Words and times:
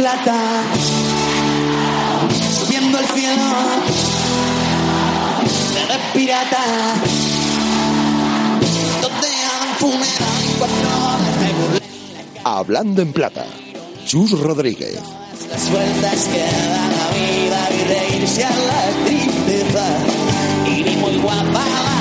Plata, 0.00 0.62
subiendo 2.58 2.96
al 2.96 3.04
cielo, 3.04 3.42
de 5.74 6.18
pirata, 6.18 6.64
donde 9.02 9.28
han 9.50 9.68
funeral 9.78 10.40
burlé. 10.58 11.82
Hablando 12.44 13.02
en 13.02 13.12
plata, 13.12 13.44
Chus 14.06 14.40
Rodríguez. 14.40 15.00
Las 15.50 15.70
vueltas 15.70 16.28
que 16.32 16.38
da 16.38 16.88
la 16.96 17.06
vida 17.18 17.68
y 17.70 17.84
reírse 17.84 18.44
a 18.44 18.50
la 18.50 19.04
tristeza, 19.04 19.84
y 20.66 20.82
ni 20.82 20.96
muy 20.96 21.18
guapa 21.18 21.99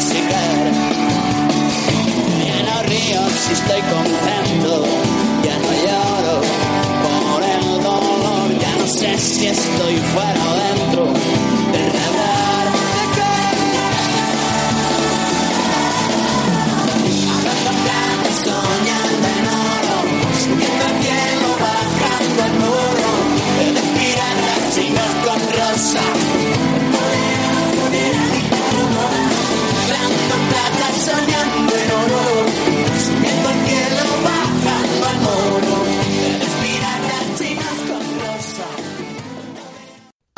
secar. 0.00 0.72
Ya 2.46 2.62
no 2.62 2.82
río 2.82 3.20
si 3.42 3.52
estoy 3.52 3.80
contento, 3.96 4.84
ya 5.44 5.56
no 5.58 5.70
lloro 5.84 6.40
por 7.04 7.42
el 7.42 7.82
dolor, 7.82 8.58
ya 8.60 8.72
no 8.78 8.86
sé 8.86 9.18
si 9.18 9.46
estoy 9.46 9.96
fuera 9.96 10.42
o 10.50 10.56
dentro 10.56 11.47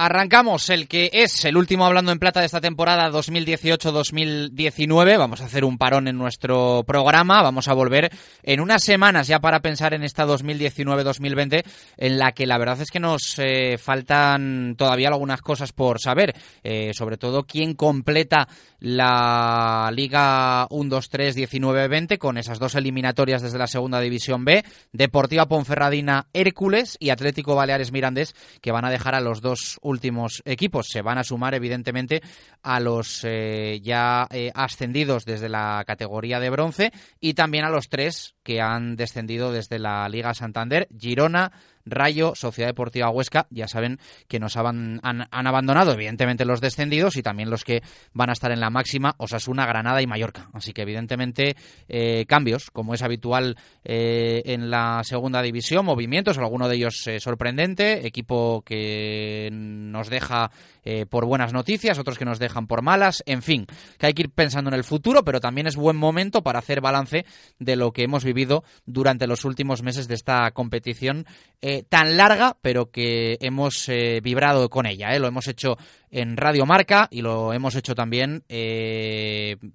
Arrancamos 0.03 0.71
el 0.71 0.89
que 0.89 1.11
es 1.13 1.45
el 1.45 1.59
último 1.59 1.85
hablando 1.85 2.11
en 2.11 2.19
plata 2.19 2.41
de 2.41 2.47
esta 2.47 2.63
temporada 2.63 3.11
2018-2019. 3.11 5.19
Vamos 5.19 5.43
a 5.43 5.45
hacer 5.45 5.63
un 5.63 5.77
parón 5.77 6.09
en 6.09 6.17
nuestro 6.17 6.85
programa. 6.87 7.43
Vamos 7.43 7.69
a 7.69 7.75
volver 7.75 8.11
en 8.43 8.61
unas 8.61 8.83
semanas 8.83 9.27
ya 9.27 9.41
para 9.41 9.61
pensar 9.61 9.93
en 9.93 10.03
esta 10.03 10.25
2019-2020 10.25 11.65
en 11.99 12.19
la 12.19 12.33
que 12.33 12.47
la 12.47 12.57
verdad 12.57 12.81
es 12.81 12.91
que 12.91 12.99
nos 12.99 13.35
eh, 13.37 13.77
faltan 13.77 14.75
todavía 14.79 15.09
algunas 15.09 15.43
cosas 15.43 15.75
por 15.75 16.01
saber. 16.01 16.35
Eh, 16.65 16.93
sobre 16.95 17.19
todo 17.19 17.43
quién 17.43 17.75
completa 17.75 18.49
la 18.79 19.91
Liga 19.95 20.67
1-2-3-19-20 20.71 22.17
con 22.17 22.39
esas 22.39 22.59
dos 22.59 22.75
eliminatorias 22.75 23.43
desde 23.43 23.59
la 23.59 23.67
Segunda 23.67 24.01
División 24.01 24.47
B. 24.47 24.65
Deportiva 24.95 25.47
Ponferradina 25.47 26.29
Hércules 26.33 26.97
y 26.99 27.11
Atlético 27.11 27.55
Baleares 27.55 27.93
Mirandés 27.93 28.35
que 28.63 28.73
van 28.73 28.87
a 28.87 28.91
dejar 28.91 29.15
a 29.15 29.21
los 29.21 29.43
dos 29.43 29.79
últimos 29.91 30.43
equipos. 30.45 30.89
Se 30.89 31.03
van 31.03 31.19
a 31.19 31.25
sumar, 31.25 31.55
evidentemente, 31.55 32.23
a 32.63 32.81
los 32.81 33.21
eh, 33.25 33.81
ya 33.83 34.27
eh, 34.31 34.51
ascendidos 34.55 35.25
desde 35.25 35.49
la 35.49 35.85
categoría 35.87 36.41
de 36.41 36.51
bronce 36.51 36.93
y 37.21 37.35
también 37.35 37.65
a 37.65 37.71
los 37.71 37.89
tres 37.89 38.35
que 38.43 38.61
han 38.61 38.97
descendido 38.97 39.53
desde 39.53 39.79
la 39.79 40.09
Liga 40.09 40.33
Santander, 40.33 40.89
Girona, 40.99 41.53
Rayo, 41.85 42.33
Sociedad 42.35 42.69
Deportiva 42.69 43.11
Huesca, 43.11 43.47
ya 43.51 43.69
saben 43.69 43.99
que 44.29 44.39
nos 44.39 44.57
han, 44.57 45.01
han, 45.03 45.47
abandonado, 45.47 45.93
evidentemente, 45.93 46.45
los 46.45 46.61
descendidos 46.61 47.17
y 47.17 47.23
también 47.23 47.51
los 47.51 47.65
que 47.65 47.83
van 48.13 48.31
a 48.31 48.33
estar 48.33 48.53
en 48.53 48.61
la 48.61 48.71
máxima, 48.71 49.15
Osasuna, 49.19 49.67
Granada 49.67 50.03
y 50.03 50.07
Mallorca. 50.07 50.49
Así 50.53 50.73
que, 50.73 50.83
evidentemente, 50.83 51.57
eh, 51.89 52.25
cambios, 52.27 52.71
como 52.71 52.95
es 52.95 53.03
habitual 53.03 53.57
eh, 53.85 54.43
en 54.45 54.71
la 54.71 55.03
segunda 55.05 55.43
división, 55.43 55.85
movimientos, 55.85 56.39
alguno 56.39 56.69
de 56.69 56.77
ellos 56.77 57.07
eh, 57.07 57.21
sorprendente, 57.21 58.07
equipo 58.07 58.63
que 58.63 59.49
nos 59.53 60.09
deja 60.09 60.51
eh, 60.83 61.07
por 61.07 61.27
buenas 61.27 61.53
noticias, 61.53 61.99
otros 61.99 62.19
que 62.19 62.25
nos 62.25 62.39
dejan 62.39 62.67
por 62.67 62.83
malas, 62.83 63.23
en 63.27 63.43
fin, 63.43 63.67
que 63.99 64.07
hay 64.07 64.15
que 64.15 64.23
ir 64.23 64.31
pensando 64.31 64.71
en 64.71 64.75
el 64.75 64.85
futuro, 64.85 65.25
pero 65.25 65.41
también 65.41 65.67
es 65.67 65.77
buen 65.77 65.97
momento 65.97 66.43
para 66.43 66.59
hacer 66.59 66.81
balance 66.81 67.27
de 67.59 67.77
lo 67.77 67.93
que 67.93 68.03
hemos 68.03 68.25
vivido 68.25 68.65
durante 68.87 69.27
los 69.27 69.45
últimos 69.45 69.83
meses 69.83 70.09
de 70.09 70.15
esta 70.15 70.51
competición 70.53 71.27
eh, 71.71 71.85
tan 71.89 72.17
larga, 72.17 72.57
pero 72.61 72.91
que 72.91 73.39
hemos 73.41 73.89
eh, 73.89 74.21
vibrado 74.23 74.69
con 74.69 74.87
ella. 74.87 75.17
Lo 75.19 75.29
hemos 75.29 75.47
hecho 75.47 75.77
en 76.11 76.37
Radio 76.37 76.67
Marca 76.67 77.09
y 77.11 77.23
lo 77.23 77.53
hemos 77.53 77.77
hecho 77.77 77.95
también 77.95 78.43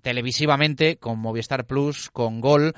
televisivamente 0.01 0.97
con 0.97 1.19
Movistar 1.19 1.65
Plus, 1.65 2.09
con 2.09 2.41
Gol, 2.41 2.73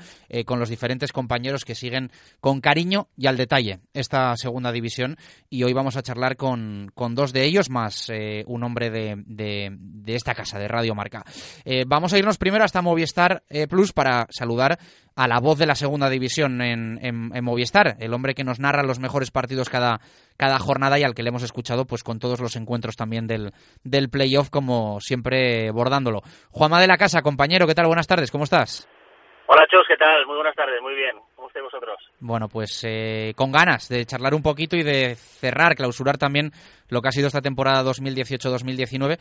con 0.46 0.58
los 0.60 0.68
diferentes 0.68 1.12
compañeros 1.12 1.64
que 1.64 1.74
siguen 1.74 2.10
con 2.40 2.60
cariño 2.60 3.08
y 3.16 3.26
al 3.26 3.36
detalle 3.36 3.80
esta 3.94 4.36
segunda 4.36 4.72
división. 4.72 5.16
Y 5.50 5.62
hoy 5.62 5.72
vamos 5.72 5.96
a 5.96 6.02
charlar 6.02 6.36
con, 6.36 6.90
con 6.94 7.14
dos 7.14 7.32
de 7.32 7.44
ellos, 7.44 7.70
más 7.70 8.10
eh, 8.10 8.44
un 8.46 8.62
hombre 8.62 8.90
de, 8.90 9.22
de, 9.26 10.14
esta 10.14 10.34
casa, 10.34 10.58
de 10.58 10.68
Radio 10.68 10.94
Marca. 10.94 11.24
Eh, 11.64 11.84
vamos 11.86 12.12
a 12.12 12.18
irnos 12.18 12.38
primero 12.38 12.64
hasta 12.64 12.82
Movistar 12.82 13.42
eh, 13.48 13.66
Plus 13.66 13.92
para 13.92 14.26
saludar 14.30 14.78
a 15.14 15.26
la 15.26 15.40
voz 15.40 15.58
de 15.58 15.66
la 15.66 15.74
segunda 15.74 16.08
división 16.08 16.60
en, 16.62 16.98
en, 17.04 17.30
en, 17.34 17.44
Movistar, 17.44 17.96
el 17.98 18.14
hombre 18.14 18.34
que 18.34 18.44
nos 18.44 18.60
narra 18.60 18.82
los 18.82 19.00
mejores 19.00 19.30
partidos 19.30 19.68
cada, 19.68 20.00
cada 20.38 20.58
jornada 20.58 20.98
y 20.98 21.02
al 21.02 21.14
que 21.14 21.22
le 21.22 21.28
hemos 21.28 21.42
escuchado 21.42 21.84
pues 21.84 22.02
con 22.02 22.18
todos 22.18 22.40
los 22.40 22.56
encuentros 22.56 22.96
también 22.96 23.26
del, 23.26 23.50
del 23.82 24.08
playoff, 24.08 24.48
como 24.48 25.00
siempre 25.00 25.70
bordándolo. 25.72 26.22
Juanma 26.50 26.80
de 26.80 26.86
la 26.86 26.96
Casa, 26.96 27.20
compañero, 27.20 27.66
¿qué 27.66 27.74
tal? 27.74 27.88
Buenas 27.88 28.06
tardes, 28.06 28.30
¿cómo 28.30 28.44
estás? 28.44 28.88
Hola, 29.50 29.66
Chus, 29.70 29.86
¿qué 29.88 29.96
tal? 29.96 30.26
Muy 30.26 30.36
buenas 30.36 30.54
tardes, 30.54 30.80
muy 30.82 30.94
bien. 30.94 31.16
¿Cómo 31.34 31.48
estáis 31.48 31.64
vosotros? 31.64 31.98
Bueno, 32.20 32.48
pues 32.48 32.84
eh, 32.86 33.32
con 33.34 33.50
ganas 33.50 33.88
de 33.88 34.04
charlar 34.04 34.34
un 34.34 34.42
poquito 34.42 34.76
y 34.76 34.82
de 34.82 35.14
cerrar, 35.14 35.74
clausurar 35.74 36.18
también 36.18 36.52
lo 36.88 37.02
que 37.02 37.08
ha 37.08 37.12
sido 37.12 37.26
esta 37.26 37.40
temporada 37.40 37.82
2018-2019 37.90 39.18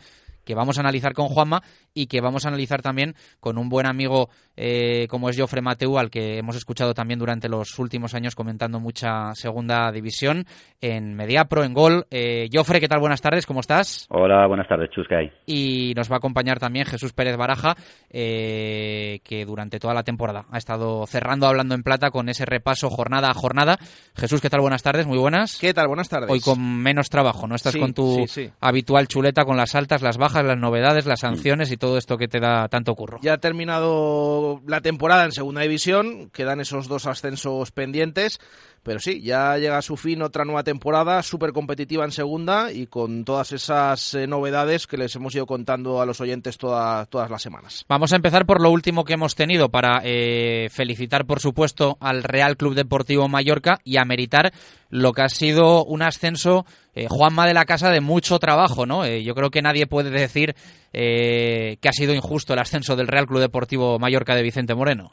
que 0.47 0.55
vamos 0.55 0.77
a 0.77 0.81
analizar 0.81 1.13
con 1.13 1.27
Juanma 1.27 1.61
y 1.93 2.07
que 2.07 2.21
vamos 2.21 2.45
a 2.45 2.47
analizar 2.47 2.81
también 2.81 3.15
con 3.41 3.57
un 3.57 3.67
buen 3.67 3.85
amigo 3.85 4.29
eh, 4.55 5.05
como 5.09 5.29
es 5.29 5.37
Jofre 5.37 5.61
Mateu, 5.61 5.99
al 5.99 6.09
que 6.09 6.37
hemos 6.37 6.55
escuchado 6.55 6.93
también 6.93 7.19
durante 7.19 7.49
los 7.49 7.77
últimos 7.77 8.15
años 8.15 8.33
comentando 8.33 8.79
mucha 8.79 9.35
segunda 9.35 9.91
división 9.91 10.45
en 10.79 11.15
Mediapro, 11.15 11.65
en 11.65 11.73
Gol. 11.73 12.07
Eh, 12.09 12.47
Jofre, 12.51 12.79
¿qué 12.79 12.87
tal? 12.87 13.01
Buenas 13.01 13.21
tardes, 13.21 13.45
¿cómo 13.45 13.59
estás? 13.59 14.07
Hola, 14.09 14.47
buenas 14.47 14.69
tardes, 14.69 14.89
Chus, 14.91 15.05
¿qué 15.09 15.15
hay? 15.15 15.31
Y 15.45 15.93
nos 15.95 16.09
va 16.09 16.15
a 16.15 16.17
acompañar 16.19 16.59
también 16.59 16.85
Jesús 16.85 17.11
Pérez 17.11 17.35
Baraja, 17.35 17.75
eh, 18.09 19.19
que 19.25 19.45
durante 19.45 19.79
toda 19.79 19.93
la 19.93 20.03
temporada 20.03 20.45
ha 20.49 20.57
estado 20.57 21.05
cerrando 21.07 21.45
Hablando 21.45 21.75
en 21.75 21.83
Plata 21.83 22.09
con 22.09 22.29
ese 22.29 22.45
repaso 22.45 22.89
jornada 22.89 23.29
a 23.29 23.33
jornada. 23.33 23.77
Jesús, 24.15 24.39
¿qué 24.39 24.49
tal? 24.49 24.61
Buenas 24.61 24.81
tardes, 24.81 25.05
muy 25.05 25.17
buenas. 25.17 25.57
¿Qué 25.59 25.73
tal? 25.73 25.87
Buenas 25.87 26.07
tardes. 26.07 26.31
Hoy 26.31 26.39
con 26.39 26.81
menos 26.81 27.09
trabajo, 27.09 27.47
¿no 27.47 27.55
Estás 27.57 27.73
Sí, 27.73 27.79
con 27.79 27.93
tu 27.93 28.25
sí, 28.27 28.45
sí. 28.45 28.51
habitual 28.61 29.07
chuleta 29.07 29.43
con 29.43 29.57
las 29.57 29.75
altas, 29.75 30.01
las 30.01 30.17
bajas, 30.17 30.45
las 30.45 30.57
novedades, 30.57 31.05
las 31.05 31.19
sanciones 31.19 31.71
y 31.71 31.77
todo 31.77 31.97
esto 31.97 32.17
que 32.17 32.27
te 32.29 32.39
da 32.39 32.69
tanto 32.69 32.95
curro. 32.95 33.19
Ya 33.21 33.33
ha 33.33 33.37
terminado 33.39 34.61
la 34.65 34.81
temporada 34.81 35.25
en 35.25 35.31
segunda 35.33 35.61
división, 35.61 36.29
quedan 36.31 36.59
esos 36.61 36.87
dos 36.87 37.05
ascensos 37.05 37.71
pendientes, 37.71 38.39
pero 38.87 38.99
sí, 39.01 39.21
ya 39.21 39.57
llega 39.57 39.77
a 39.77 39.81
su 39.81 39.97
fin 39.97 40.21
otra 40.21 40.45
nueva 40.45 40.63
temporada 40.63 41.21
súper 41.21 41.51
competitiva 41.51 42.05
en 42.05 42.11
segunda 42.11 42.71
y 42.71 42.87
con 42.87 43.25
todas 43.25 43.51
esas 43.51 44.13
eh, 44.13 44.27
novedades 44.27 44.87
que 44.87 44.95
les 44.95 45.13
hemos 45.17 45.35
ido 45.35 45.45
contando 45.45 46.01
a 46.01 46.05
los 46.05 46.21
oyentes 46.21 46.57
toda- 46.57 47.05
todas 47.07 47.29
las 47.29 47.41
semanas. 47.41 47.83
Vamos 47.89 48.13
a 48.13 48.15
empezar 48.15 48.45
por 48.45 48.61
lo 48.61 48.71
último 48.71 49.03
que 49.03 49.15
hemos 49.15 49.35
tenido 49.35 49.67
para 49.67 49.99
eh, 50.05 50.69
felicitar, 50.71 51.25
por 51.25 51.41
supuesto, 51.41 51.97
al 51.99 52.23
Real 52.23 52.55
Club 52.55 52.75
Deportivo 52.75 53.27
Mallorca 53.27 53.79
y 53.83 53.97
ameritar 53.97 54.53
lo 54.89 55.11
que 55.11 55.23
ha 55.23 55.27
sido 55.29 55.83
un 55.83 56.01
ascenso, 56.01 56.65
eh, 56.95 57.07
Juanma 57.09 57.45
de 57.45 57.53
la 57.53 57.65
Casa, 57.65 57.89
de 57.91 57.99
mucho 57.99 58.39
trabajo, 58.39 58.85
¿no? 58.85 59.03
Eh, 59.03 59.21
yo 59.25 59.35
creo 59.35 59.49
que 59.51 59.61
nadie 59.61 59.85
puede 59.85 60.11
decir 60.11 60.55
eh, 60.93 61.75
que 61.81 61.89
ha 61.89 61.93
sido 61.93 62.13
injusto 62.13 62.53
el 62.53 62.59
ascenso 62.59 62.95
del 62.95 63.07
Real 63.09 63.27
Club 63.27 63.41
Deportivo 63.41 63.99
Mallorca 63.99 64.33
de 64.33 64.43
Vicente 64.43 64.73
Moreno. 64.75 65.11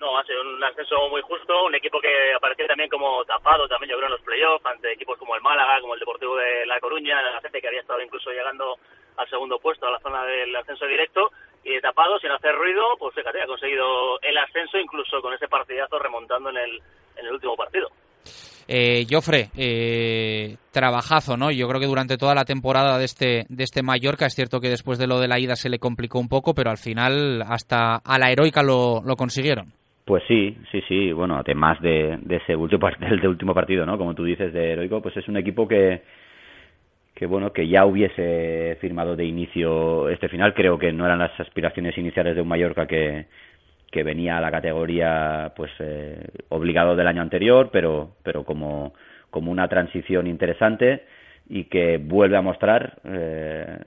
No, 0.00 0.18
ha 0.18 0.24
sido 0.24 0.40
un 0.40 0.64
ascenso 0.64 0.96
muy 1.10 1.20
justo, 1.20 1.66
un 1.66 1.74
equipo 1.74 2.00
que 2.00 2.32
apareció 2.34 2.66
también 2.66 2.88
como 2.88 3.22
tapado, 3.26 3.68
también 3.68 3.90
yo 3.90 3.96
creo 3.98 4.06
en 4.06 4.14
los 4.14 4.22
playoffs, 4.22 4.64
ante 4.64 4.92
equipos 4.92 5.18
como 5.18 5.36
el 5.36 5.42
Málaga, 5.42 5.78
como 5.82 5.92
el 5.92 6.00
Deportivo 6.00 6.36
de 6.36 6.64
La 6.64 6.80
Coruña, 6.80 7.20
gente 7.42 7.60
que 7.60 7.68
había 7.68 7.82
estado 7.82 8.00
incluso 8.00 8.30
llegando 8.30 8.78
al 9.18 9.28
segundo 9.28 9.58
puesto, 9.58 9.86
a 9.86 9.90
la 9.90 10.00
zona 10.00 10.24
del 10.24 10.56
ascenso 10.56 10.86
directo, 10.86 11.30
y 11.62 11.78
tapado, 11.82 12.18
sin 12.18 12.30
hacer 12.30 12.54
ruido, 12.54 12.96
pues 12.98 13.14
fíjate, 13.14 13.42
ha 13.42 13.46
conseguido 13.46 14.18
el 14.22 14.38
ascenso 14.38 14.78
incluso 14.78 15.20
con 15.20 15.34
ese 15.34 15.48
partidazo 15.48 15.98
remontando 15.98 16.48
en 16.48 16.56
el, 16.56 16.82
en 17.16 17.26
el 17.26 17.32
último 17.34 17.54
partido. 17.54 17.90
Eh, 18.68 19.04
Jofre, 19.10 19.50
eh, 19.58 20.56
trabajazo, 20.72 21.36
¿no? 21.36 21.50
Yo 21.50 21.68
creo 21.68 21.80
que 21.80 21.86
durante 21.86 22.16
toda 22.16 22.34
la 22.34 22.46
temporada 22.46 22.96
de 22.96 23.04
este, 23.04 23.44
de 23.50 23.64
este 23.64 23.82
Mallorca, 23.82 24.24
es 24.24 24.34
cierto 24.34 24.60
que 24.60 24.70
después 24.70 24.98
de 24.98 25.08
lo 25.08 25.18
de 25.18 25.28
la 25.28 25.38
ida 25.38 25.56
se 25.56 25.68
le 25.68 25.78
complicó 25.78 26.18
un 26.18 26.28
poco, 26.28 26.54
pero 26.54 26.70
al 26.70 26.78
final 26.78 27.42
hasta 27.42 27.96
a 27.96 28.18
la 28.18 28.30
heroica 28.30 28.62
lo 28.62 29.02
consiguieron. 29.18 29.74
Pues 30.04 30.22
sí, 30.26 30.56
sí, 30.72 30.82
sí. 30.88 31.12
Bueno, 31.12 31.36
además 31.36 31.80
de, 31.80 32.18
ese 32.30 32.56
último, 32.56 32.88
del, 33.00 33.20
del 33.20 33.28
último 33.28 33.54
partido, 33.54 33.86
¿no? 33.86 33.98
Como 33.98 34.14
tú 34.14 34.24
dices, 34.24 34.52
de 34.52 34.72
heroico, 34.72 35.00
pues 35.02 35.16
es 35.16 35.28
un 35.28 35.36
equipo 35.36 35.68
que, 35.68 36.02
que 37.14 37.26
bueno, 37.26 37.52
que 37.52 37.68
ya 37.68 37.84
hubiese 37.86 38.76
firmado 38.80 39.16
de 39.16 39.24
inicio 39.24 40.08
este 40.08 40.28
final. 40.28 40.54
Creo 40.54 40.78
que 40.78 40.92
no 40.92 41.06
eran 41.06 41.18
las 41.18 41.38
aspiraciones 41.38 41.96
iniciales 41.98 42.34
de 42.34 42.42
un 42.42 42.48
Mallorca 42.48 42.86
que, 42.86 43.26
que 43.90 44.02
venía 44.04 44.38
a 44.38 44.40
la 44.40 44.50
categoría, 44.50 45.52
pues, 45.56 45.70
eh, 45.80 46.26
obligado 46.48 46.96
del 46.96 47.06
año 47.08 47.22
anterior, 47.22 47.70
pero, 47.72 48.16
pero 48.22 48.44
como, 48.44 48.94
como 49.30 49.50
una 49.52 49.68
transición 49.68 50.26
interesante 50.26 51.04
y 51.48 51.64
que 51.64 51.98
vuelve 51.98 52.36
a 52.36 52.42
mostrar 52.42 52.98
eh, 53.04 53.78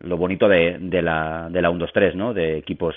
lo 0.00 0.16
bonito 0.16 0.48
de, 0.48 0.78
de 0.80 1.02
la, 1.02 1.48
de 1.50 1.62
la 1.62 1.70
1-2-3, 1.70 2.14
¿no? 2.14 2.34
De 2.34 2.56
equipos 2.56 2.94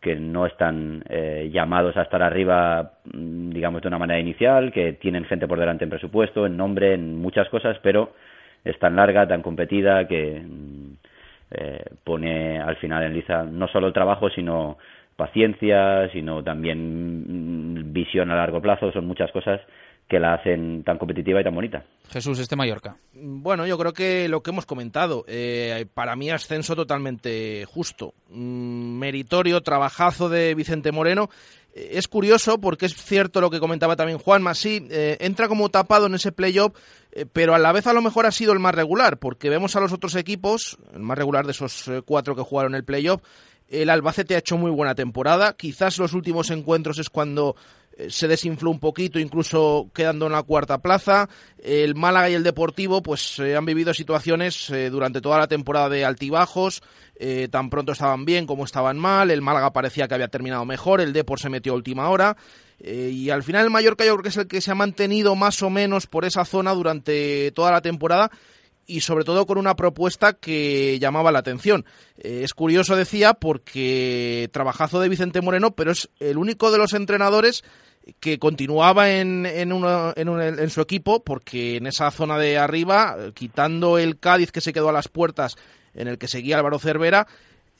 que 0.00 0.16
no 0.16 0.46
están 0.46 1.04
eh, 1.08 1.50
llamados 1.52 1.96
a 1.96 2.02
estar 2.02 2.22
arriba, 2.22 2.92
mm, 3.12 3.50
digamos, 3.50 3.82
de 3.82 3.88
una 3.88 3.98
manera 3.98 4.18
inicial, 4.20 4.72
que 4.72 4.94
tienen 4.94 5.24
gente 5.26 5.46
por 5.46 5.58
delante 5.58 5.84
en 5.84 5.90
presupuesto, 5.90 6.46
en 6.46 6.56
nombre, 6.56 6.94
en 6.94 7.16
muchas 7.16 7.48
cosas, 7.48 7.78
pero 7.82 8.14
es 8.64 8.78
tan 8.78 8.96
larga, 8.96 9.28
tan 9.28 9.42
competida, 9.42 10.06
que 10.08 10.40
mm, 10.40 10.92
eh, 11.52 11.84
pone 12.04 12.60
al 12.60 12.76
final 12.76 13.02
en 13.04 13.14
liza 13.14 13.44
no 13.44 13.68
solo 13.68 13.92
trabajo, 13.92 14.30
sino 14.30 14.78
paciencia, 15.16 16.08
sino 16.12 16.42
también 16.42 17.74
mm, 17.74 17.92
visión 17.92 18.30
a 18.30 18.36
largo 18.36 18.60
plazo, 18.62 18.92
son 18.92 19.06
muchas 19.06 19.30
cosas 19.32 19.60
que 20.10 20.18
la 20.18 20.34
hacen 20.34 20.82
tan 20.84 20.98
competitiva 20.98 21.40
y 21.40 21.44
tan 21.44 21.54
bonita. 21.54 21.84
Jesús, 22.10 22.38
este 22.40 22.56
Mallorca. 22.56 22.96
Bueno, 23.14 23.66
yo 23.66 23.78
creo 23.78 23.92
que 23.92 24.28
lo 24.28 24.42
que 24.42 24.50
hemos 24.50 24.66
comentado, 24.66 25.24
eh, 25.28 25.86
para 25.94 26.16
mí 26.16 26.28
ascenso 26.30 26.74
totalmente 26.74 27.64
justo, 27.66 28.12
Mm, 28.32 28.98
meritorio, 28.98 29.60
trabajazo 29.60 30.28
de 30.28 30.54
Vicente 30.54 30.92
Moreno. 30.92 31.30
Eh, 31.74 31.90
Es 31.94 32.06
curioso 32.06 32.60
porque 32.60 32.86
es 32.86 32.94
cierto 32.94 33.40
lo 33.40 33.50
que 33.50 33.58
comentaba 33.58 33.96
también 33.96 34.18
Juanma, 34.18 34.54
sí, 34.54 34.86
eh, 34.90 35.16
entra 35.20 35.48
como 35.48 35.68
tapado 35.68 36.06
en 36.06 36.14
ese 36.14 36.30
playoff, 36.30 36.72
eh, 37.12 37.26
pero 37.32 37.54
a 37.54 37.58
la 37.58 37.72
vez 37.72 37.86
a 37.88 37.92
lo 37.92 38.02
mejor 38.02 38.26
ha 38.26 38.30
sido 38.30 38.52
el 38.52 38.60
más 38.60 38.74
regular, 38.74 39.18
porque 39.18 39.50
vemos 39.50 39.74
a 39.74 39.80
los 39.80 39.92
otros 39.92 40.14
equipos, 40.14 40.78
el 40.94 41.00
más 41.00 41.18
regular 41.18 41.44
de 41.44 41.52
esos 41.52 41.88
eh, 41.88 42.02
cuatro 42.04 42.36
que 42.36 42.42
jugaron 42.42 42.74
el 42.76 42.84
playoff, 42.84 43.20
el 43.70 43.88
Albacete 43.88 44.34
ha 44.34 44.38
hecho 44.38 44.58
muy 44.58 44.70
buena 44.70 44.94
temporada, 44.94 45.54
quizás 45.56 45.98
los 45.98 46.12
últimos 46.12 46.50
encuentros 46.50 46.98
es 46.98 47.08
cuando 47.08 47.54
eh, 47.96 48.10
se 48.10 48.28
desinfló 48.28 48.70
un 48.70 48.80
poquito, 48.80 49.18
incluso 49.18 49.90
quedando 49.94 50.26
en 50.26 50.32
la 50.32 50.42
cuarta 50.42 50.78
plaza. 50.78 51.28
El 51.62 51.94
Málaga 51.94 52.30
y 52.30 52.34
el 52.34 52.42
Deportivo 52.42 53.02
pues 53.02 53.38
eh, 53.38 53.56
han 53.56 53.64
vivido 53.64 53.94
situaciones 53.94 54.70
eh, 54.70 54.90
durante 54.90 55.20
toda 55.20 55.38
la 55.38 55.46
temporada 55.46 55.88
de 55.88 56.04
altibajos, 56.04 56.82
tan 57.50 57.68
pronto 57.68 57.92
estaban 57.92 58.24
bien 58.24 58.46
como 58.46 58.64
estaban 58.64 58.98
mal, 58.98 59.30
el 59.30 59.42
Málaga 59.42 59.74
parecía 59.74 60.08
que 60.08 60.14
había 60.14 60.28
terminado 60.28 60.64
mejor, 60.64 61.02
el 61.02 61.12
Depor 61.12 61.38
se 61.38 61.50
metió 61.50 61.74
a 61.74 61.76
última 61.76 62.08
hora. 62.08 62.34
y 62.82 63.28
al 63.28 63.42
final 63.42 63.66
el 63.66 63.70
Mallorca 63.70 64.06
yo 64.06 64.12
creo 64.14 64.22
que 64.22 64.28
es 64.30 64.36
el 64.38 64.46
que 64.46 64.62
se 64.62 64.70
ha 64.70 64.74
mantenido 64.74 65.36
más 65.36 65.62
o 65.62 65.68
menos 65.68 66.06
por 66.06 66.24
esa 66.24 66.46
zona 66.46 66.72
durante 66.72 67.52
toda 67.52 67.72
la 67.72 67.82
temporada 67.82 68.30
y 68.90 69.00
sobre 69.00 69.24
todo 69.24 69.46
con 69.46 69.58
una 69.58 69.76
propuesta 69.76 70.32
que 70.34 70.98
llamaba 70.98 71.32
la 71.32 71.38
atención. 71.38 71.84
Eh, 72.18 72.42
es 72.44 72.54
curioso, 72.54 72.96
decía, 72.96 73.34
porque 73.34 74.48
trabajazo 74.52 75.00
de 75.00 75.08
Vicente 75.08 75.40
Moreno, 75.40 75.70
pero 75.72 75.92
es 75.92 76.08
el 76.20 76.38
único 76.38 76.70
de 76.70 76.78
los 76.78 76.92
entrenadores 76.92 77.62
que 78.18 78.38
continuaba 78.38 79.10
en, 79.10 79.46
en, 79.46 79.72
uno- 79.72 80.12
en, 80.16 80.28
un- 80.28 80.40
en 80.40 80.70
su 80.70 80.80
equipo, 80.80 81.22
porque 81.22 81.76
en 81.76 81.86
esa 81.86 82.10
zona 82.10 82.38
de 82.38 82.58
arriba, 82.58 83.16
quitando 83.34 83.98
el 83.98 84.18
Cádiz 84.18 84.50
que 84.52 84.60
se 84.60 84.72
quedó 84.72 84.88
a 84.88 84.92
las 84.92 85.08
puertas, 85.08 85.56
en 85.94 86.08
el 86.08 86.18
que 86.18 86.28
seguía 86.28 86.56
Álvaro 86.56 86.78
Cervera, 86.78 87.26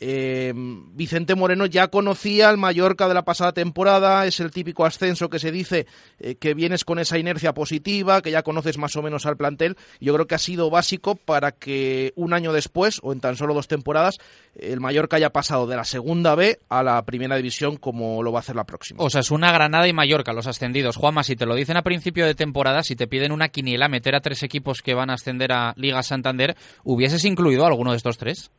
eh, 0.00 0.52
Vicente 0.54 1.34
Moreno 1.34 1.66
ya 1.66 1.88
conocía 1.88 2.48
al 2.48 2.56
Mallorca 2.56 3.06
de 3.06 3.14
la 3.14 3.24
pasada 3.24 3.52
temporada, 3.52 4.26
es 4.26 4.40
el 4.40 4.50
típico 4.50 4.84
ascenso 4.84 5.28
que 5.28 5.38
se 5.38 5.52
dice 5.52 5.86
eh, 6.18 6.36
que 6.36 6.54
vienes 6.54 6.84
con 6.84 6.98
esa 6.98 7.18
inercia 7.18 7.52
positiva, 7.52 8.22
que 8.22 8.30
ya 8.30 8.42
conoces 8.42 8.78
más 8.78 8.96
o 8.96 9.02
menos 9.02 9.26
al 9.26 9.36
plantel. 9.36 9.76
Yo 10.00 10.14
creo 10.14 10.26
que 10.26 10.34
ha 10.34 10.38
sido 10.38 10.70
básico 10.70 11.14
para 11.14 11.52
que 11.52 12.12
un 12.16 12.32
año 12.32 12.52
después, 12.52 13.00
o 13.02 13.12
en 13.12 13.20
tan 13.20 13.36
solo 13.36 13.54
dos 13.54 13.68
temporadas, 13.68 14.18
el 14.58 14.80
Mallorca 14.80 15.16
haya 15.16 15.30
pasado 15.30 15.66
de 15.66 15.76
la 15.76 15.84
segunda 15.84 16.34
B 16.34 16.58
a 16.68 16.82
la 16.82 17.02
primera 17.04 17.36
división 17.36 17.76
como 17.76 18.22
lo 18.22 18.32
va 18.32 18.38
a 18.38 18.40
hacer 18.40 18.56
la 18.56 18.64
próxima. 18.64 19.02
O 19.02 19.10
sea, 19.10 19.20
es 19.20 19.30
una 19.30 19.52
Granada 19.52 19.86
y 19.86 19.92
Mallorca, 19.92 20.32
los 20.32 20.46
ascendidos. 20.46 20.96
Juanma, 20.96 21.22
si 21.22 21.36
te 21.36 21.46
lo 21.46 21.54
dicen 21.54 21.76
a 21.76 21.82
principio 21.82 22.26
de 22.26 22.34
temporada, 22.34 22.82
si 22.82 22.96
te 22.96 23.06
piden 23.06 23.32
una 23.32 23.48
quiniela, 23.48 23.88
meter 23.88 24.14
a 24.14 24.20
tres 24.20 24.42
equipos 24.42 24.82
que 24.82 24.94
van 24.94 25.10
a 25.10 25.14
ascender 25.14 25.52
a 25.52 25.74
Liga 25.76 26.02
Santander, 26.02 26.56
¿hubieses 26.84 27.24
incluido 27.24 27.66
alguno 27.66 27.90
de 27.90 27.98
estos 27.98 28.16
tres? 28.16 28.50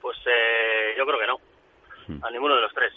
Pues 0.00 0.16
eh, 0.26 0.94
yo 0.96 1.04
creo 1.04 1.18
que 1.18 1.26
no, 1.26 1.36
a 2.22 2.30
ninguno 2.30 2.56
de 2.56 2.62
los 2.62 2.74
tres. 2.74 2.92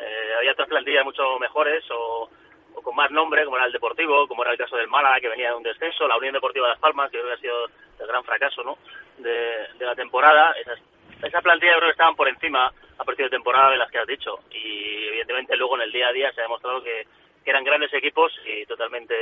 Eh, 0.00 0.34
había 0.38 0.52
otras 0.52 0.68
plantillas 0.68 1.04
mucho 1.04 1.38
mejores 1.38 1.84
o, 1.90 2.28
o 2.74 2.82
con 2.82 2.94
más 2.94 3.10
nombre, 3.10 3.44
como 3.44 3.56
era 3.56 3.66
el 3.66 3.72
Deportivo, 3.72 4.26
como 4.28 4.42
era 4.42 4.52
el 4.52 4.58
caso 4.58 4.76
del 4.76 4.88
Málaga, 4.88 5.20
que 5.20 5.28
venía 5.28 5.50
de 5.50 5.56
un 5.56 5.62
descenso, 5.62 6.06
la 6.06 6.16
Unión 6.16 6.34
Deportiva 6.34 6.66
de 6.66 6.72
Las 6.72 6.80
Palmas, 6.80 7.10
que 7.10 7.18
creo 7.18 7.28
que 7.28 7.34
ha 7.34 7.40
sido 7.40 7.66
el 7.98 8.06
gran 8.06 8.24
fracaso 8.24 8.62
¿no? 8.62 8.78
de, 9.18 9.66
de 9.78 9.84
la 9.84 9.94
temporada. 9.94 10.52
Esas, 10.60 10.78
esa 11.22 11.40
plantilla 11.42 11.72
yo 11.72 11.78
creo 11.78 11.88
que 11.88 11.92
estaban 11.92 12.16
por 12.16 12.28
encima 12.28 12.72
a 12.98 13.04
partir 13.04 13.26
de 13.26 13.30
temporada 13.30 13.70
de 13.70 13.78
las 13.78 13.90
que 13.90 13.98
has 13.98 14.06
dicho. 14.06 14.38
Y 14.50 15.06
evidentemente 15.08 15.56
luego 15.56 15.76
en 15.76 15.82
el 15.82 15.92
día 15.92 16.08
a 16.08 16.12
día 16.12 16.32
se 16.32 16.40
ha 16.40 16.44
demostrado 16.44 16.82
que, 16.82 17.06
que 17.44 17.50
eran 17.50 17.64
grandes 17.64 17.92
equipos 17.92 18.32
y 18.46 18.64
totalmente 18.66 19.14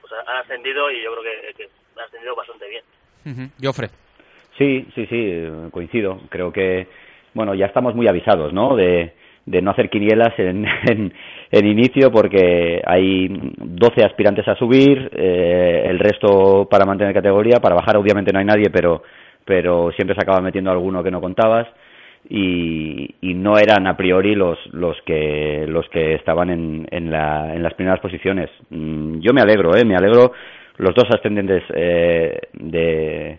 pues, 0.00 0.12
han 0.12 0.36
ascendido 0.36 0.90
y 0.90 1.02
yo 1.02 1.12
creo 1.12 1.24
que, 1.24 1.54
que 1.54 1.70
han 1.96 2.04
ascendido 2.04 2.34
bastante 2.34 2.68
bien. 2.68 2.84
Jofre. 3.60 3.88
Sí, 4.56 4.86
sí, 4.94 5.06
sí, 5.06 5.70
coincido. 5.70 6.20
Creo 6.28 6.52
que, 6.52 6.86
bueno, 7.34 7.54
ya 7.54 7.66
estamos 7.66 7.94
muy 7.94 8.08
avisados, 8.08 8.52
¿no? 8.52 8.76
De, 8.76 9.12
no 9.46 9.70
hacer 9.72 9.90
quinielas 9.90 10.32
en, 10.38 10.66
en, 11.50 11.66
inicio 11.66 12.10
porque 12.12 12.80
hay 12.84 13.28
12 13.56 14.04
aspirantes 14.04 14.46
a 14.48 14.54
subir, 14.56 15.10
eh, 15.14 15.84
el 15.86 15.98
resto 15.98 16.68
para 16.70 16.84
mantener 16.86 17.14
categoría, 17.14 17.58
para 17.60 17.74
bajar 17.74 17.96
obviamente 17.96 18.32
no 18.32 18.38
hay 18.38 18.44
nadie, 18.44 18.70
pero, 18.70 19.02
pero 19.44 19.90
siempre 19.92 20.14
se 20.14 20.22
acaba 20.22 20.40
metiendo 20.40 20.70
alguno 20.70 21.02
que 21.02 21.10
no 21.10 21.20
contabas 21.20 21.66
y, 22.28 23.14
y 23.22 23.34
no 23.34 23.58
eran 23.58 23.86
a 23.86 23.96
priori 23.96 24.34
los, 24.34 24.58
los 24.72 25.00
que 25.02 25.64
los 25.66 25.88
que 25.88 26.14
estaban 26.14 26.50
en, 26.50 26.86
en, 26.90 27.10
la, 27.10 27.54
en 27.54 27.62
las 27.62 27.74
primeras 27.74 28.00
posiciones. 28.00 28.50
Mm, 28.70 29.20
Yo 29.20 29.32
me 29.32 29.40
alegro, 29.40 29.74
¿eh? 29.76 29.84
me 29.84 29.96
alegro. 29.96 30.32
Los 30.76 30.94
dos 30.94 31.04
ascendentes 31.10 31.62
eh, 31.74 32.38
de- 32.54 33.38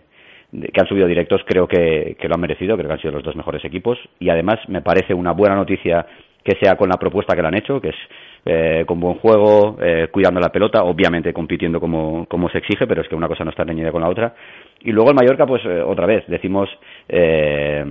que 0.52 0.80
han 0.80 0.86
subido 0.86 1.06
directos 1.06 1.40
creo 1.46 1.66
que, 1.66 2.16
que 2.20 2.28
lo 2.28 2.34
han 2.34 2.40
merecido, 2.40 2.76
creo 2.76 2.88
que 2.88 2.94
han 2.94 3.00
sido 3.00 3.14
los 3.14 3.24
dos 3.24 3.36
mejores 3.36 3.64
equipos 3.64 3.98
y 4.20 4.28
además 4.28 4.58
me 4.68 4.82
parece 4.82 5.14
una 5.14 5.32
buena 5.32 5.56
noticia 5.56 6.06
que 6.44 6.56
sea 6.60 6.76
con 6.76 6.88
la 6.88 6.96
propuesta 6.96 7.34
que 7.34 7.42
le 7.42 7.48
han 7.48 7.54
hecho, 7.54 7.80
que 7.80 7.90
es 7.90 7.96
eh, 8.44 8.84
con 8.86 8.98
buen 8.98 9.14
juego, 9.14 9.78
eh, 9.80 10.08
cuidando 10.10 10.40
la 10.40 10.50
pelota, 10.50 10.82
obviamente 10.82 11.32
compitiendo 11.32 11.80
como, 11.80 12.26
como 12.26 12.48
se 12.48 12.58
exige, 12.58 12.86
pero 12.86 13.02
es 13.02 13.08
que 13.08 13.14
una 13.14 13.28
cosa 13.28 13.44
no 13.44 13.50
está 13.50 13.64
reñida 13.64 13.92
con 13.92 14.02
la 14.02 14.08
otra. 14.08 14.34
Y 14.80 14.90
luego 14.90 15.10
el 15.10 15.16
Mallorca, 15.16 15.46
pues 15.46 15.64
eh, 15.64 15.80
otra 15.80 16.06
vez, 16.06 16.24
decimos, 16.26 16.68
eh, 17.08 17.84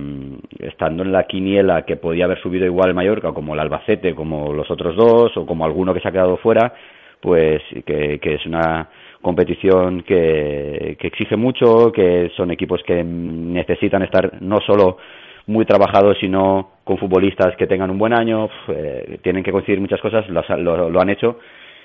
estando 0.58 1.02
en 1.02 1.12
la 1.12 1.24
quiniela 1.24 1.82
que 1.86 1.96
podía 1.96 2.26
haber 2.26 2.40
subido 2.42 2.66
igual 2.66 2.90
el 2.90 2.94
Mallorca, 2.94 3.32
como 3.32 3.54
el 3.54 3.60
Albacete, 3.60 4.14
como 4.14 4.52
los 4.52 4.70
otros 4.70 4.94
dos, 4.96 5.34
o 5.36 5.46
como 5.46 5.64
alguno 5.64 5.94
que 5.94 6.00
se 6.00 6.08
ha 6.08 6.12
quedado 6.12 6.36
fuera, 6.36 6.74
pues 7.20 7.62
que, 7.86 8.18
que 8.20 8.34
es 8.34 8.44
una, 8.44 8.88
competición 9.22 10.02
que, 10.02 10.96
que 11.00 11.06
exige 11.06 11.36
mucho, 11.36 11.90
que 11.92 12.30
son 12.36 12.50
equipos 12.50 12.82
que 12.86 13.02
necesitan 13.02 14.02
estar 14.02 14.42
no 14.42 14.58
solo 14.60 14.98
muy 15.46 15.64
trabajados, 15.64 16.18
sino 16.20 16.72
con 16.84 16.98
futbolistas 16.98 17.56
que 17.56 17.66
tengan 17.66 17.90
un 17.90 17.98
buen 17.98 18.12
año, 18.12 18.48
eh, 18.68 19.18
tienen 19.22 19.42
que 19.42 19.52
coincidir 19.52 19.80
muchas 19.80 20.00
cosas, 20.00 20.28
lo, 20.28 20.42
lo, 20.58 20.90
lo 20.90 21.00
han 21.00 21.10
hecho 21.10 21.38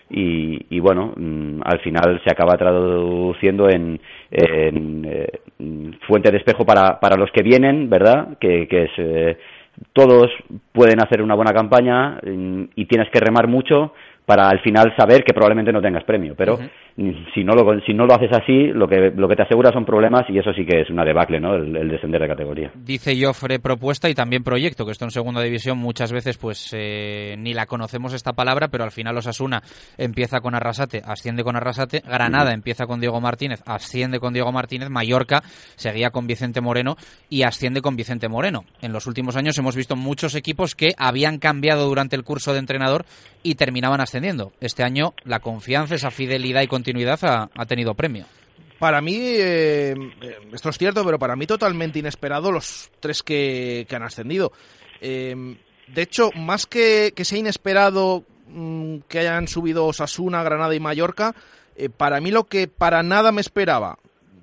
y, 0.10 0.66
y 0.70 0.80
bueno, 0.80 1.14
mm, 1.16 1.62
al 1.64 1.80
final 1.80 2.22
se 2.24 2.32
acaba 2.32 2.58
traduciendo 2.58 3.70
en, 3.70 4.00
eh, 4.32 5.28
fuente 6.08 6.32
de 6.32 6.38
espejo 6.38 6.66
para, 6.66 7.00
para 7.00 7.18
los 7.18 7.32
que 7.32 7.44
vienen, 7.44 7.90
¿verdad? 7.90 8.38
Que, 8.40 8.68
que 8.68 8.84
es, 8.84 8.92
eh, 8.98 9.38
todos 9.94 10.28
pueden 10.72 11.02
hacer 11.02 11.22
una 11.22 11.36
buena 11.36 11.54
campaña 11.54 12.20
mm, 12.24 12.64
y 12.76 12.86
tienes 12.86 13.10
que 13.10 13.20
remar 13.20 13.48
mucho 13.48 13.94
para 14.28 14.50
al 14.50 14.60
final 14.60 14.94
saber 14.98 15.24
que 15.24 15.34
probablemente 15.34 15.72
no 15.72 15.82
tengas 15.82 16.04
premio. 16.04 16.36
Pero 16.36 16.60
si, 17.34 17.46
no 17.46 17.54
lo, 17.54 17.80
si 17.86 17.94
no 17.94 18.06
lo 18.06 18.14
haces 18.14 18.30
así, 18.34 18.68
lo 18.74 18.86
que, 18.86 19.10
lo 19.16 19.26
que 19.26 19.38
te 19.38 19.44
asegura 19.44 19.72
son 19.72 19.86
problemas 19.86 20.26
y 20.28 20.38
eso 20.38 20.52
sí 20.52 20.66
que 20.66 20.82
es 20.82 20.90
una 20.90 21.06
debacle, 21.06 21.40
¿no? 21.40 21.56
El, 21.56 21.74
el 21.78 21.88
descender 21.88 22.22
de 22.22 22.28
categoría. 22.28 22.72
Dice 22.76 23.16
Joffre 23.18 23.60
propuesta 23.60 24.10
y 24.10 24.14
también 24.14 24.44
proyecto, 24.44 24.86
que 24.86 24.92
esto 24.92 25.06
en 25.06 25.12
segunda 25.12 25.42
división 25.42 25.78
muchas 25.78 26.12
veces 26.12 26.38
pues 26.38 26.74
eh, 26.74 27.36
ni 27.38 27.54
la 27.54 27.68
conocemos 27.68 28.14
esta 28.14 28.34
palabra, 28.34 28.68
pero 28.68 28.84
al 28.84 28.92
final 28.92 29.16
Osasuna 29.16 29.62
empieza 29.98 30.42
con 30.42 30.56
Arrasate, 30.56 31.02
asciende 31.06 31.46
con 31.46 31.56
Arrasate, 31.56 32.02
Granada 32.06 32.52
empieza 32.52 32.86
con 32.86 33.00
Diego 33.00 33.22
Martínez, 33.22 33.64
asciende 33.66 34.20
con 34.20 34.34
Diego 34.34 34.52
Martínez, 34.52 34.90
Mallorca 34.90 35.42
seguía 35.78 36.10
con 36.10 36.28
Vicente 36.28 36.60
Moreno 36.60 36.98
y 37.30 37.44
asciende 37.44 37.80
con 37.80 37.96
Vicente 37.96 38.28
Moreno. 38.28 38.66
En 38.82 38.92
los 38.92 39.08
últimos 39.08 39.38
años 39.38 39.58
hemos 39.58 39.78
visto 39.78 39.96
muchos 39.96 40.36
equipos 40.36 40.76
que 40.76 40.90
habían 40.98 41.38
cambiado 41.38 41.88
durante 41.88 42.18
el 42.18 42.26
curso 42.26 42.52
de 42.52 42.60
entrenador 42.60 43.06
y 43.42 43.56
terminaban 43.56 44.02
ascendiendo. 44.02 44.17
Este 44.60 44.84
año 44.84 45.14
la 45.24 45.40
confianza, 45.40 45.96
esa 45.96 46.12
fidelidad 46.12 46.62
y 46.62 46.68
continuidad 46.68 47.20
ha, 47.24 47.66
tenido 47.66 47.94
premio. 47.94 48.26
Para 48.80 49.02
mí, 49.02 49.16
eh, 49.20 49.96
esto 50.54 50.70
es 50.70 50.78
cierto, 50.78 51.04
pero 51.04 51.18
para 51.18 51.36
mí 51.36 51.48
totalmente 51.48 52.00
inesperado 52.00 52.52
los 52.52 52.92
tres 53.00 53.24
que, 53.24 53.88
han 53.90 54.04
ascendido. 54.04 54.52
Eh, 55.02 55.58
de 55.88 56.02
hecho, 56.02 56.32
más 56.36 56.66
que, 56.66 57.14
sea 57.16 57.40
inesperado 57.40 58.24
mmm, 58.48 58.98
que 59.08 59.20
hayan 59.20 59.48
subido 59.48 59.86
Osasuna, 59.86 60.44
Granada 60.44 60.76
y 60.76 60.80
Mallorca, 60.80 61.34
eh, 61.76 61.90
para 61.90 62.20
mí 62.20 62.32
lo 62.32 62.46
que 62.46 62.68
para 62.68 63.04
nada 63.04 63.32
me 63.32 63.42
esperaba, 63.42 63.98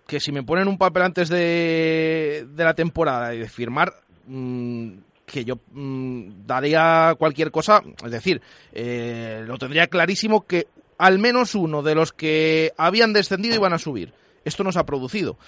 que 0.07 0.21
si 0.21 0.33
me 0.33 0.43
ponen 0.43 0.69
un 0.69 0.79
papel 0.79 1.03
antes 1.03 1.29
de, 1.29 2.47
la 2.57 2.75
temporada 2.75 3.35
y 3.35 3.39
de 3.39 3.49
firmar, 3.49 3.93
mmm, 4.27 4.93
que 5.27 5.45
yo 5.45 5.59
mmm, 5.73 6.47
daría 6.47 7.15
cualquier 7.19 7.51
cosa, 7.51 7.83
es 8.05 8.11
decir, 8.11 8.41
eh, 8.73 9.43
lo 9.47 9.59
tendría 9.59 9.87
clarísimo 9.87 10.47
que 10.47 10.69
al 10.99 11.19
menos 11.19 11.55
uno 11.55 11.83
de 11.83 11.95
los 11.95 12.13
que 12.13 12.73
habían 12.77 13.13
descendido 13.13 13.57
iban 13.57 13.73
a 13.73 13.79
subir. 13.79 14.13
Esto 14.45 14.63
no 14.63 14.73
se 14.73 14.79
ha 14.79 14.87
producido. 14.87 15.39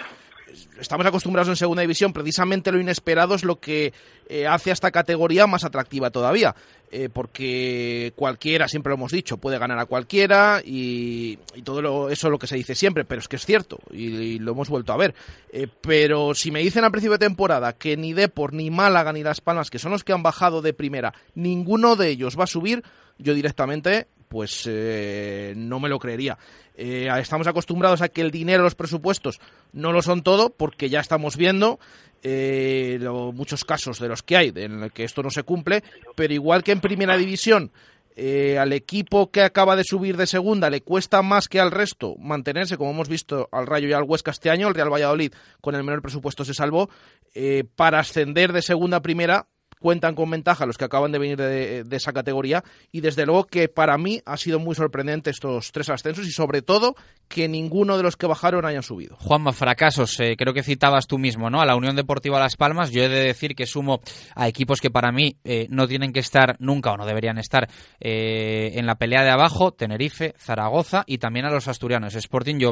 Estamos 0.81 1.07
acostumbrados 1.07 1.49
en 1.49 1.57
segunda 1.57 1.83
división, 1.83 2.13
precisamente 2.13 2.71
lo 2.71 2.81
inesperado 2.81 3.35
es 3.35 3.45
lo 3.45 3.59
que 3.59 3.93
eh, 4.29 4.47
hace 4.47 4.71
a 4.71 4.73
esta 4.75 4.91
categoría 4.91 5.47
más 5.47 5.65
atractiva 5.65 6.11
todavía, 6.11 6.55
eh, 6.93 7.09
porque 7.13 8.13
cualquiera, 8.15 8.69
siempre 8.69 8.91
lo 8.91 8.95
hemos 8.95 9.11
dicho, 9.11 9.39
puede 9.39 9.59
ganar 9.59 9.79
a 9.79 9.87
cualquiera 9.87 10.63
y, 10.65 11.39
todo 11.65 11.83
lo, 11.83 12.11
eso 12.11 12.29
es 12.29 12.31
lo 12.31 12.39
que 12.39 12.47
se 12.47 12.57
dice 12.57 12.75
siempre, 12.75 13.05
pero 13.05 13.21
es 13.21 13.29
que 13.29 13.37
es 13.37 13.45
cierto 13.45 13.81
y, 13.91 14.05
y 14.07 14.39
lo 14.39 14.53
hemos 14.53 14.69
vuelto 14.69 14.93
a 14.93 14.97
ver. 14.97 15.15
Eh, 15.51 15.67
pero 15.81 16.35
si 16.35 16.51
me 16.51 16.61
dicen 16.61 16.85
al 16.85 16.93
principio 16.93 17.19
de 17.19 17.27
temporada 17.27 17.73
que 17.73 17.97
ni 17.97 18.13
Depor, 18.13 18.53
ni 18.53 18.71
Málaga, 18.71 19.13
ni 19.13 19.23
Las 19.23 19.41
Palmas, 19.41 19.71
que 19.71 19.79
son 19.79 19.93
los 19.93 20.05
que 20.05 20.13
han 20.13 20.23
bajado 20.23 20.63
de 20.63 20.75
primera, 20.75 21.15
ninguno 21.35 21.97
de 21.97 22.11
ellos 22.11 22.39
va 22.39 22.45
a 22.45 22.49
subir, 22.49 22.85
yo 23.19 23.35
directamente 23.35 24.07
pues 24.29 24.65
eh, 24.67 25.55
no 25.57 25.81
me 25.81 25.89
lo 25.89 25.99
creería. 25.99 26.39
Eh, 26.75 27.09
estamos 27.19 27.47
acostumbrados 27.47 28.03
a 28.03 28.09
que 28.09 28.21
el 28.21 28.31
dinero, 28.31 28.63
los 28.63 28.75
presupuestos, 28.75 29.41
no 29.73 29.93
lo 29.93 30.03
son 30.03 30.23
todo, 30.23 30.51
porque 30.51 30.89
ya 30.89 31.01
estamos 31.01 31.37
viendo 31.37 31.79
eh, 32.23 32.99
lo, 33.01 33.33
muchos 33.33 33.65
casos 33.65 33.99
de 34.01 34.09
los 34.09 34.23
que 34.23 34.37
hay 34.37 34.53
en 34.57 34.83
el 34.83 34.93
que 34.93 35.05
esto 35.05 35.23
no 35.23 35.31
se 35.31 35.43
cumple, 35.43 35.85
pero 36.17 36.35
igual 36.35 36.65
que 36.65 36.73
en 36.73 36.81
primera 36.81 37.17
división, 37.17 37.71
eh, 38.17 38.59
al 38.59 38.73
equipo 38.73 39.31
que 39.31 39.43
acaba 39.43 39.77
de 39.77 39.85
subir 39.85 40.17
de 40.17 40.27
segunda 40.27 40.71
le 40.71 40.81
cuesta 40.81 41.21
más 41.21 41.49
que 41.49 41.61
al 41.61 41.71
resto 41.71 42.17
mantenerse, 42.19 42.79
como 42.79 42.91
hemos 42.91 43.09
visto 43.09 43.49
al 43.53 43.67
Rayo 43.67 43.89
y 43.89 43.93
al 43.93 44.05
Huesca 44.05 44.31
este 44.31 44.51
año, 44.51 44.69
el 44.69 44.75
Real 44.75 44.91
Valladolid 44.91 45.33
con 45.61 45.75
el 45.75 45.85
menor 45.85 46.01
presupuesto 46.01 46.45
se 46.45 46.55
salvó, 46.55 46.89
eh, 47.35 47.65
para 47.77 48.01
ascender 48.01 48.53
de 48.55 48.63
segunda 48.63 48.97
a 48.97 49.03
primera 49.03 49.47
cuentan 49.81 50.15
con 50.15 50.31
ventaja 50.31 50.67
los 50.67 50.79
que 50.79 50.85
acaban 50.85 51.13
de 51.13 51.19
venir 51.19 51.37
de, 51.37 51.85
esa 51.91 52.13
categoría 52.13 52.65
y 52.93 53.01
desde 53.01 53.25
luego 53.27 53.45
que 53.45 53.69
para 53.69 53.97
mí 53.99 54.21
ha 54.27 54.37
sido 54.37 54.59
muy 54.59 54.75
sorprendente 54.75 55.31
estos 55.31 55.73
tres 55.73 55.89
ascensos 55.91 56.27
y 56.27 56.33
sobre 56.33 56.63
todo 56.63 56.95
que 57.29 57.49
ninguno 57.49 57.97
de 57.97 58.03
los 58.03 58.17
que 58.17 58.27
bajaron 58.27 58.65
hayan 58.65 58.83
subido. 58.83 59.17
Juanma, 59.19 59.53
fracasos, 59.53 60.19
eh, 60.21 60.37
creo 60.37 60.55
que 60.55 60.63
citabas 60.63 61.07
tú 61.07 61.19
mismo, 61.19 61.51
¿no? 61.51 61.61
A 61.61 61.67
la 61.67 61.77
Unión 61.77 61.97
Deportiva 61.97 62.39
Las 62.39 62.57
Palmas, 62.57 62.91
yo 62.91 63.03
he 63.03 63.09
de 63.09 63.25
decir 63.25 63.55
que 63.55 63.67
sumo 63.67 64.01
a 64.35 64.49
equipos 64.49 64.81
que 64.81 64.91
para 64.91 65.13
mí 65.13 65.39
eh, 65.45 65.67
no 65.71 65.89
tienen 65.89 66.13
que 66.13 66.21
estar 66.21 66.57
nunca 66.61 66.93
o 66.93 66.97
no 66.97 67.07
deberían 67.07 67.39
estar 67.39 67.69
eh, 68.01 68.73
en 68.75 68.87
la 68.87 68.97
pelea 68.97 69.23
de 69.23 69.31
abajo, 69.31 69.73
Tenerife, 69.73 70.35
Zaragoza 70.39 71.05
y 71.07 71.19
también 71.19 71.47
a 71.47 71.51
los 71.51 71.69
asturianos, 71.69 72.15
Sporting 72.15 72.57
y. 72.61 72.67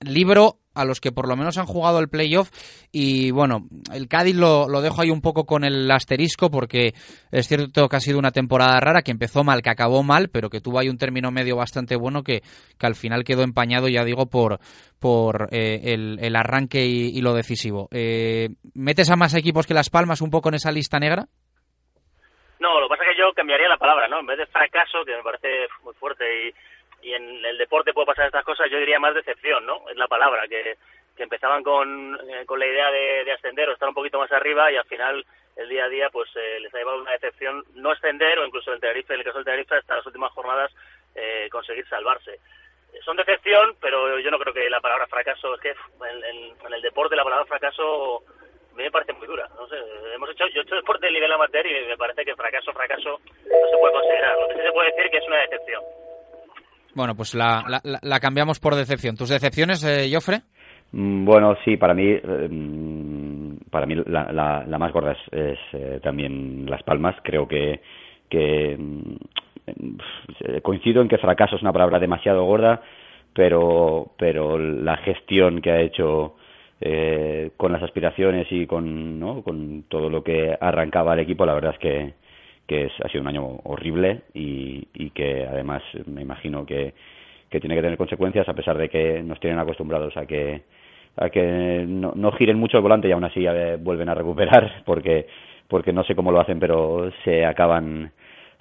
Libro 0.00 0.60
a 0.76 0.84
los 0.84 1.00
que 1.00 1.10
por 1.10 1.28
lo 1.28 1.36
menos 1.36 1.58
han 1.58 1.66
jugado 1.66 1.98
el 1.98 2.08
playoff 2.08 2.50
y 2.92 3.30
bueno, 3.30 3.66
el 3.92 4.08
Cádiz 4.08 4.36
lo, 4.36 4.68
lo, 4.68 4.80
dejo 4.80 5.02
ahí 5.02 5.10
un 5.10 5.22
poco 5.22 5.44
con 5.44 5.64
el 5.64 5.90
asterisco 5.90 6.50
porque 6.50 6.92
es 7.32 7.48
cierto 7.48 7.88
que 7.88 7.96
ha 7.96 8.00
sido 8.00 8.18
una 8.18 8.30
temporada 8.30 8.78
rara, 8.78 9.02
que 9.02 9.10
empezó 9.10 9.42
mal, 9.42 9.62
que 9.62 9.70
acabó 9.70 10.02
mal, 10.02 10.28
pero 10.32 10.50
que 10.50 10.60
tuvo 10.60 10.78
ahí 10.78 10.88
un 10.88 10.98
término 10.98 11.30
medio 11.30 11.56
bastante 11.56 11.96
bueno 11.96 12.22
que, 12.22 12.42
que 12.78 12.86
al 12.86 12.94
final 12.94 13.24
quedó 13.24 13.42
empañado, 13.42 13.88
ya 13.88 14.04
digo, 14.04 14.26
por, 14.26 14.60
por 15.00 15.48
eh, 15.52 15.80
el, 15.94 16.18
el, 16.20 16.36
arranque 16.36 16.84
y, 16.84 17.20
lo 17.20 17.34
decisivo. 17.34 17.88
Eh, 17.90 18.48
¿Metes 18.74 19.10
a 19.10 19.16
más 19.16 19.34
equipos 19.34 19.66
que 19.66 19.74
Las 19.74 19.90
Palmas 19.90 20.20
un 20.20 20.30
poco 20.30 20.48
en 20.48 20.56
esa 20.56 20.72
lista 20.72 20.98
negra? 20.98 21.26
No, 22.58 22.80
lo 22.80 22.88
que 22.88 22.96
pasa 22.96 23.04
es 23.04 23.16
que 23.16 23.20
yo 23.20 23.32
cambiaría 23.34 23.68
la 23.68 23.76
palabra, 23.76 24.08
¿no? 24.08 24.20
En 24.20 24.26
vez 24.26 24.38
de 24.38 24.46
fracaso, 24.46 25.04
que 25.04 25.16
me 25.16 25.22
parece 25.22 25.68
muy 25.84 25.94
fuerte 25.94 26.24
y 26.48 26.54
y 27.06 27.14
en 27.14 27.44
el 27.44 27.56
deporte 27.56 27.92
puede 27.92 28.08
pasar 28.08 28.26
estas 28.26 28.44
cosas, 28.44 28.68
yo 28.68 28.78
diría 28.78 28.98
más 28.98 29.14
decepción, 29.14 29.64
¿no? 29.64 29.88
Es 29.88 29.96
la 29.96 30.08
palabra, 30.08 30.48
que, 30.48 30.76
empezaban 31.18 31.62
con, 31.62 32.18
eh, 32.28 32.44
con 32.44 32.58
la 32.58 32.66
idea 32.66 32.90
de, 32.90 33.24
de, 33.24 33.32
ascender 33.32 33.68
o 33.68 33.72
estar 33.72 33.88
un 33.88 33.94
poquito 33.94 34.18
más 34.18 34.30
arriba 34.32 34.70
y 34.70 34.76
al 34.76 34.84
final 34.84 35.24
el 35.56 35.68
día 35.68 35.84
a 35.84 35.88
día 35.88 36.10
pues 36.10 36.28
eh, 36.34 36.58
les 36.60 36.74
ha 36.74 36.78
llevado 36.78 37.00
una 37.00 37.12
decepción 37.12 37.64
no 37.74 37.92
ascender 37.92 38.38
o 38.38 38.44
incluso 38.44 38.72
el 38.72 38.80
Tenerife, 38.80 39.14
en 39.14 39.20
el 39.20 39.24
caso 39.24 39.38
del 39.38 39.46
Tenerife 39.46 39.76
hasta 39.76 39.96
las 39.96 40.06
últimas 40.06 40.32
jornadas 40.32 40.70
eh, 41.14 41.48
conseguir 41.50 41.88
salvarse. 41.88 42.40
Son 43.04 43.16
decepción, 43.16 43.76
pero 43.80 44.18
yo 44.18 44.30
no 44.30 44.38
creo 44.38 44.52
que 44.52 44.68
la 44.68 44.80
palabra 44.80 45.06
fracaso, 45.06 45.54
es 45.54 45.60
que 45.60 45.70
en 45.70 46.72
el 46.74 46.82
deporte 46.82 47.16
la 47.16 47.24
palabra 47.24 47.46
fracaso 47.46 48.18
a 48.18 48.76
mí 48.76 48.82
me 48.82 48.90
parece 48.90 49.12
muy 49.14 49.26
dura. 49.26 49.48
No 49.56 49.66
sé, 49.68 49.76
hemos 50.12 50.30
hecho, 50.30 50.46
yo 50.48 50.60
he 50.60 50.64
hecho 50.64 50.74
deporte 50.74 51.06
de 51.06 51.12
nivel 51.12 51.32
amateur 51.32 51.66
y 51.66 51.86
me 51.86 51.96
parece 51.96 52.24
que 52.24 52.34
fracaso, 52.34 52.72
fracaso 52.72 53.20
no 53.44 53.70
se 53.70 53.78
puede 53.78 53.94
considerar. 53.94 54.38
Lo 54.38 54.48
que 54.48 54.54
sí 54.54 54.60
se 54.60 54.72
puede 54.72 54.92
decir 54.92 55.10
que 55.10 55.18
es 55.18 55.26
una 55.26 55.40
decepción. 55.40 55.82
Bueno, 56.96 57.14
pues 57.14 57.34
la, 57.34 57.62
la, 57.68 57.80
la 58.00 58.20
cambiamos 58.20 58.58
por 58.58 58.74
decepción. 58.74 59.16
¿Tus 59.16 59.28
decepciones, 59.28 59.84
eh, 59.84 60.08
Joffre? 60.10 60.40
Mm, 60.92 61.26
bueno, 61.26 61.54
sí, 61.62 61.76
para 61.76 61.92
mí, 61.92 62.04
eh, 62.06 63.58
para 63.70 63.84
mí 63.84 63.96
la, 64.06 64.32
la, 64.32 64.64
la, 64.66 64.78
más 64.78 64.94
gorda 64.94 65.12
es, 65.12 65.18
es 65.30 65.58
eh, 65.74 66.00
también 66.02 66.64
Las 66.64 66.82
Palmas. 66.84 67.14
Creo 67.22 67.46
que, 67.46 67.82
que 68.30 68.78
eh, 70.40 70.60
coincido 70.62 71.02
en 71.02 71.08
que 71.08 71.18
fracaso 71.18 71.56
es 71.56 71.62
una 71.62 71.74
palabra 71.74 71.98
demasiado 71.98 72.44
gorda, 72.44 72.80
pero, 73.34 74.12
pero 74.16 74.58
la 74.58 74.96
gestión 74.96 75.60
que 75.60 75.72
ha 75.72 75.80
hecho 75.82 76.36
eh, 76.80 77.50
con 77.58 77.72
las 77.72 77.82
aspiraciones 77.82 78.46
y 78.50 78.66
con, 78.66 79.20
¿no? 79.20 79.42
con 79.42 79.82
todo 79.88 80.08
lo 80.08 80.24
que 80.24 80.56
arrancaba 80.58 81.12
el 81.12 81.20
equipo, 81.20 81.44
la 81.44 81.52
verdad 81.52 81.74
es 81.74 81.78
que, 81.78 82.14
que 82.66 82.86
es, 82.86 82.92
ha 83.04 83.08
sido 83.08 83.22
un 83.22 83.28
año 83.28 83.44
horrible 83.64 84.22
y, 84.34 84.88
y 84.94 85.10
que 85.10 85.46
además 85.46 85.82
me 86.06 86.22
imagino 86.22 86.66
que, 86.66 86.94
que 87.50 87.60
tiene 87.60 87.76
que 87.76 87.82
tener 87.82 87.98
consecuencias 87.98 88.48
a 88.48 88.54
pesar 88.54 88.76
de 88.76 88.88
que 88.88 89.22
nos 89.22 89.40
tienen 89.40 89.58
acostumbrados 89.58 90.16
a 90.16 90.26
que 90.26 90.62
a 91.16 91.30
que 91.30 91.84
no, 91.88 92.12
no 92.14 92.32
giren 92.32 92.58
mucho 92.58 92.76
el 92.76 92.82
volante 92.82 93.08
y 93.08 93.12
aún 93.12 93.24
así 93.24 93.40
ya 93.42 93.76
vuelven 93.78 94.08
a 94.08 94.14
recuperar 94.14 94.82
porque 94.84 95.26
porque 95.68 95.92
no 95.92 96.04
sé 96.04 96.14
cómo 96.14 96.32
lo 96.32 96.40
hacen 96.40 96.60
pero 96.60 97.10
se 97.24 97.44
acaban 97.44 98.12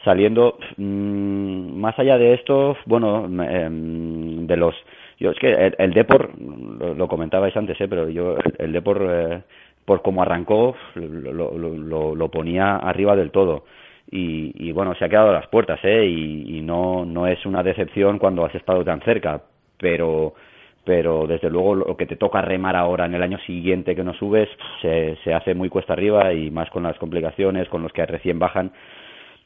saliendo. 0.04 0.58
Mm, 0.78 1.78
más 1.80 1.98
allá 1.98 2.18
de 2.18 2.34
esto 2.34 2.78
bueno 2.86 3.28
eh, 3.44 3.68
de 3.70 4.58
los 4.58 4.76
yo 5.20 5.32
es 5.32 5.40
que 5.40 5.52
el, 5.52 5.76
el 5.78 6.98
lo, 6.98 7.08
comentabais 7.08 7.56
antes 7.58 7.80
eh, 7.82 7.88
pero 7.88 8.10
yo 8.10 8.38
el, 8.38 8.56
el 8.60 8.72
Depor 8.72 9.08
eh, 9.10 9.42
por 9.86 10.02
cómo 10.02 10.22
arrancó 10.22 10.76
lo, 10.96 11.58
lo, 11.58 12.16
lo 12.16 12.32
ponía 12.32 12.78
arriba 12.78 13.16
del 13.16 13.32
todo 13.32 13.64
y, 14.12 14.68
y, 14.68 14.72
bueno, 14.72 14.94
se 14.96 15.06
ha 15.06 15.10
quedado 15.10 15.30
a 15.30 15.34
las 15.34 15.48
puertas, 15.48 15.80
¿eh? 15.84 16.06
Y, 16.06 16.58
y, 16.58 16.62
no, 16.62 17.06
no 17.06 17.28
es 17.28 17.46
una 17.46 17.64
decepción 17.64 18.20
cuando 18.20 18.46
has 18.46 18.54
estado 18.56 18.84
tan 18.84 19.02
cerca, 19.02 19.42
pero, 19.78 20.34
pero 20.84 21.26
desde 21.28 21.50
luego 21.50 21.76
lo 21.76 21.98
que 21.98 22.06
te 22.06 22.16
toca 22.16 22.42
remar 22.42 22.76
ahora 22.76 23.06
en 23.06 23.16
el 23.16 23.24
año 23.24 23.40
siguiente 23.40 23.96
que 23.96 24.04
no 24.04 24.14
subes 24.14 24.48
se, 24.82 25.18
se 25.24 25.34
hace 25.34 25.56
muy 25.56 25.70
cuesta 25.70 25.94
arriba 25.94 26.32
y 26.34 26.52
más 26.52 26.70
con 26.70 26.84
las 26.84 26.98
complicaciones, 26.98 27.68
con 27.70 27.82
los 27.82 27.92
que 27.92 28.06
recién 28.06 28.40
bajan. 28.40 28.72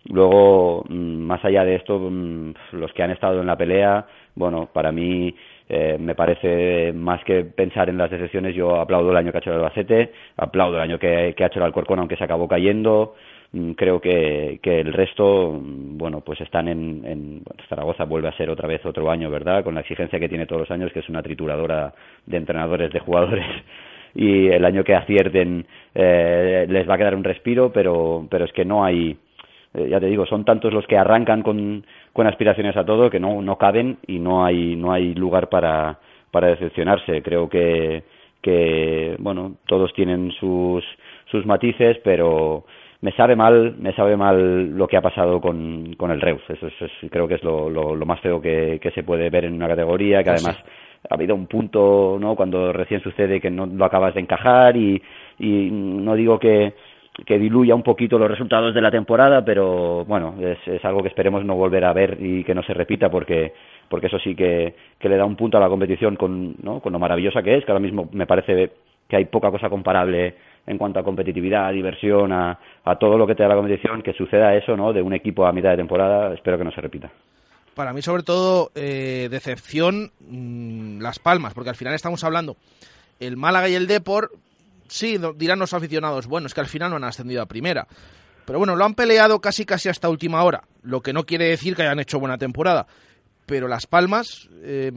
Luego, 0.05 0.85
mm, 0.87 0.93
más 0.93 1.43
allá 1.43 1.63
de 1.65 1.75
esto, 1.75 1.99
mm, 1.99 2.53
los 2.73 2.91
que 2.93 3.03
han 3.03 3.11
estado 3.11 3.41
en 3.41 3.47
la 3.47 3.57
pelea, 3.57 4.05
bueno, 4.35 4.69
para 4.71 4.91
mí 4.91 5.35
eh, 5.67 5.97
me 5.99 6.15
parece 6.15 6.93
más 6.93 7.23
que 7.23 7.43
pensar 7.43 7.89
en 7.89 7.97
las 7.97 8.09
decepciones, 8.09 8.55
yo 8.55 8.79
aplaudo 8.79 9.11
el 9.11 9.17
año 9.17 9.31
que 9.31 9.37
ha 9.37 9.41
hecho 9.41 9.51
el 9.51 9.57
Albacete, 9.57 10.11
aplaudo 10.37 10.77
el 10.77 10.81
año 10.81 10.99
que, 10.99 11.33
que 11.37 11.43
ha 11.43 11.47
hecho 11.47 11.59
el 11.59 11.65
Alcorcón, 11.65 11.99
aunque 11.99 12.15
se 12.17 12.23
acabó 12.23 12.47
cayendo. 12.47 13.15
Mm, 13.51 13.71
Creo 13.71 13.99
que, 13.99 14.59
que 14.61 14.79
el 14.79 14.93
resto, 14.93 15.59
mm, 15.61 15.97
bueno, 15.97 16.21
pues 16.21 16.39
están 16.41 16.67
en, 16.67 17.43
Zaragoza 17.67 18.03
vuelve 18.05 18.27
a 18.29 18.37
ser 18.37 18.49
otra 18.49 18.67
vez 18.67 18.85
otro 18.85 19.09
año, 19.09 19.29
¿verdad? 19.29 19.63
Con 19.63 19.75
la 19.75 19.81
exigencia 19.81 20.19
que 20.19 20.29
tiene 20.29 20.45
todos 20.45 20.61
los 20.61 20.71
años, 20.71 20.91
que 20.91 20.99
es 20.99 21.09
una 21.09 21.23
trituradora 21.23 21.93
de 22.25 22.37
entrenadores, 22.37 22.91
de 22.91 22.99
jugadores 22.99 23.45
y 24.15 24.47
el 24.47 24.65
año 24.65 24.83
que 24.83 24.95
acierten 24.95 25.65
eh, 25.95 26.65
les 26.69 26.89
va 26.89 26.95
a 26.95 26.97
quedar 26.97 27.15
un 27.15 27.23
respiro, 27.23 27.71
pero, 27.71 28.27
pero 28.29 28.45
es 28.45 28.53
que 28.53 28.65
no 28.65 28.83
hay, 28.83 29.17
eh, 29.73 29.87
ya 29.89 29.99
te 29.99 30.07
digo, 30.07 30.25
son 30.25 30.45
tantos 30.45 30.73
los 30.73 30.85
que 30.87 30.97
arrancan 30.97 31.41
con, 31.43 31.85
con 32.13 32.27
aspiraciones 32.27 32.75
a 32.77 32.85
todo 32.85 33.09
que 33.09 33.19
no, 33.19 33.41
no 33.41 33.57
caben 33.57 33.97
y 34.07 34.19
no 34.19 34.45
hay, 34.45 34.75
no 34.75 34.91
hay 34.91 35.13
lugar 35.15 35.49
para, 35.49 35.99
para 36.31 36.47
decepcionarse. 36.49 37.21
Creo 37.23 37.49
que, 37.49 38.03
que, 38.41 39.15
bueno, 39.19 39.55
todos 39.67 39.93
tienen 39.93 40.31
sus, 40.33 40.83
sus 41.31 41.45
matices, 41.45 41.97
pero 42.03 42.65
me 43.01 43.11
sabe 43.13 43.35
mal, 43.35 43.75
me 43.79 43.93
sabe 43.93 44.17
mal 44.17 44.71
lo 44.77 44.87
que 44.87 44.97
ha 44.97 45.01
pasado 45.01 45.39
con, 45.39 45.93
con 45.95 46.11
el 46.11 46.19
Reus. 46.21 46.41
Eso 46.49 46.67
es, 46.67 46.73
es- 46.81 47.11
creo 47.11 47.27
que 47.27 47.35
es 47.35 47.43
lo, 47.43 47.69
lo, 47.69 47.95
lo 47.95 48.05
más 48.05 48.19
feo 48.19 48.41
que, 48.41 48.79
que 48.81 48.91
se 48.91 49.03
puede 49.03 49.29
ver 49.29 49.45
en 49.45 49.53
una 49.53 49.67
categoría, 49.67 50.23
que 50.23 50.29
Pues 50.31 50.43
además 50.43 50.57
ha 51.09 51.13
habido 51.15 51.35
un 51.35 51.47
punto, 51.47 52.17
¿no? 52.19 52.35
Cuando 52.35 52.73
recién 52.73 53.01
sucede 53.01 53.39
que 53.39 53.49
no 53.49 53.65
lo 53.65 53.85
acabas 53.85 54.13
de 54.15 54.19
encajar 54.21 54.75
y, 54.75 55.01
y 55.39 55.69
no 55.71 56.13
digo 56.15 56.37
que, 56.39 56.73
que 57.25 57.39
diluya 57.39 57.75
un 57.75 57.83
poquito 57.83 58.17
los 58.19 58.29
resultados 58.29 58.73
de 58.73 58.81
la 58.81 58.91
temporada, 58.91 59.43
pero 59.43 60.05
bueno, 60.05 60.35
es, 60.41 60.57
es 60.67 60.83
algo 60.85 61.01
que 61.01 61.07
esperemos 61.09 61.43
no 61.45 61.55
volver 61.55 61.85
a 61.85 61.93
ver 61.93 62.17
y 62.19 62.43
que 62.43 62.55
no 62.55 62.63
se 62.63 62.73
repita 62.73 63.09
porque 63.09 63.53
porque 63.89 64.05
eso 64.07 64.19
sí 64.19 64.35
que, 64.35 64.75
que 64.99 65.09
le 65.09 65.17
da 65.17 65.25
un 65.25 65.35
punto 65.35 65.57
a 65.57 65.61
la 65.61 65.67
competición 65.69 66.15
con, 66.15 66.55
¿no? 66.61 66.79
con 66.79 66.93
lo 66.93 66.99
maravillosa 66.99 67.41
que 67.41 67.55
es, 67.57 67.65
que 67.65 67.71
ahora 67.71 67.81
mismo 67.81 68.07
me 68.11 68.27
parece 68.27 68.71
que 69.07 69.15
hay 69.15 69.25
poca 69.25 69.49
cosa 69.49 69.67
comparable 69.67 70.35
en 70.69 70.77
cuanto 70.77 70.99
a 70.99 71.03
competitividad, 71.03 71.73
diversión, 71.73 72.31
a, 72.31 72.59
a 72.85 72.95
todo 72.97 73.17
lo 73.17 73.25
que 73.25 73.33
te 73.33 73.41
da 73.41 73.49
la 73.49 73.55
competición, 73.55 74.03
que 74.03 74.13
suceda 74.13 74.55
eso, 74.55 74.77
¿no? 74.77 74.93
De 74.93 75.01
un 75.01 75.13
equipo 75.13 75.47
a 75.47 75.51
mitad 75.51 75.71
de 75.71 75.77
temporada, 75.77 76.31
espero 76.31 76.59
que 76.59 76.63
no 76.63 76.71
se 76.71 76.79
repita. 76.79 77.11
Para 77.73 77.91
mí, 77.91 78.03
sobre 78.03 78.21
todo, 78.21 78.71
eh, 78.75 79.29
decepción 79.31 80.11
mm, 80.19 81.01
Las 81.01 81.17
Palmas, 81.17 81.55
porque 81.55 81.71
al 81.71 81.75
final 81.75 81.95
estamos 81.95 82.23
hablando 82.23 82.55
el 83.19 83.35
Málaga 83.35 83.67
y 83.67 83.73
el 83.73 83.87
Depor, 83.87 84.31
sí, 84.87 85.19
dirán 85.35 85.57
los 85.57 85.73
aficionados, 85.73 86.27
bueno, 86.27 86.45
es 86.45 86.53
que 86.53 86.61
al 86.61 86.67
final 86.67 86.91
no 86.91 86.97
han 86.97 87.03
ascendido 87.03 87.41
a 87.41 87.47
primera. 87.47 87.87
Pero 88.45 88.59
bueno, 88.59 88.75
lo 88.75 88.85
han 88.85 88.93
peleado 88.93 89.41
casi 89.41 89.65
casi 89.65 89.89
hasta 89.89 90.07
última 90.07 90.43
hora, 90.43 90.63
lo 90.83 91.01
que 91.01 91.13
no 91.13 91.25
quiere 91.25 91.45
decir 91.45 91.75
que 91.75 91.81
hayan 91.81 91.99
hecho 91.99 92.19
buena 92.19 92.37
temporada. 92.37 92.85
Pero 93.49 93.67
Las 93.67 93.87
Palmas, 93.87 94.47
eh, 94.61 94.91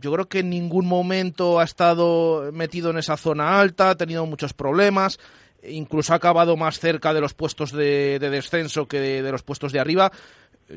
yo 0.00 0.12
creo 0.12 0.28
que 0.28 0.40
en 0.40 0.50
ningún 0.50 0.86
momento 0.86 1.60
ha 1.60 1.62
estado 1.62 2.50
metido 2.52 2.90
en 2.90 2.98
esa 2.98 3.16
zona 3.16 3.60
alta, 3.60 3.90
ha 3.90 3.94
tenido 3.94 4.26
muchos 4.26 4.54
problemas, 4.54 5.20
incluso 5.62 6.12
ha 6.12 6.16
acabado 6.16 6.56
más 6.56 6.80
cerca 6.80 7.14
de 7.14 7.20
los 7.20 7.32
puestos 7.32 7.70
de, 7.70 8.18
de 8.18 8.28
descenso 8.28 8.88
que 8.88 8.98
de, 8.98 9.30
los 9.30 9.44
puestos 9.44 9.70
de 9.70 9.78
arriba 9.78 10.10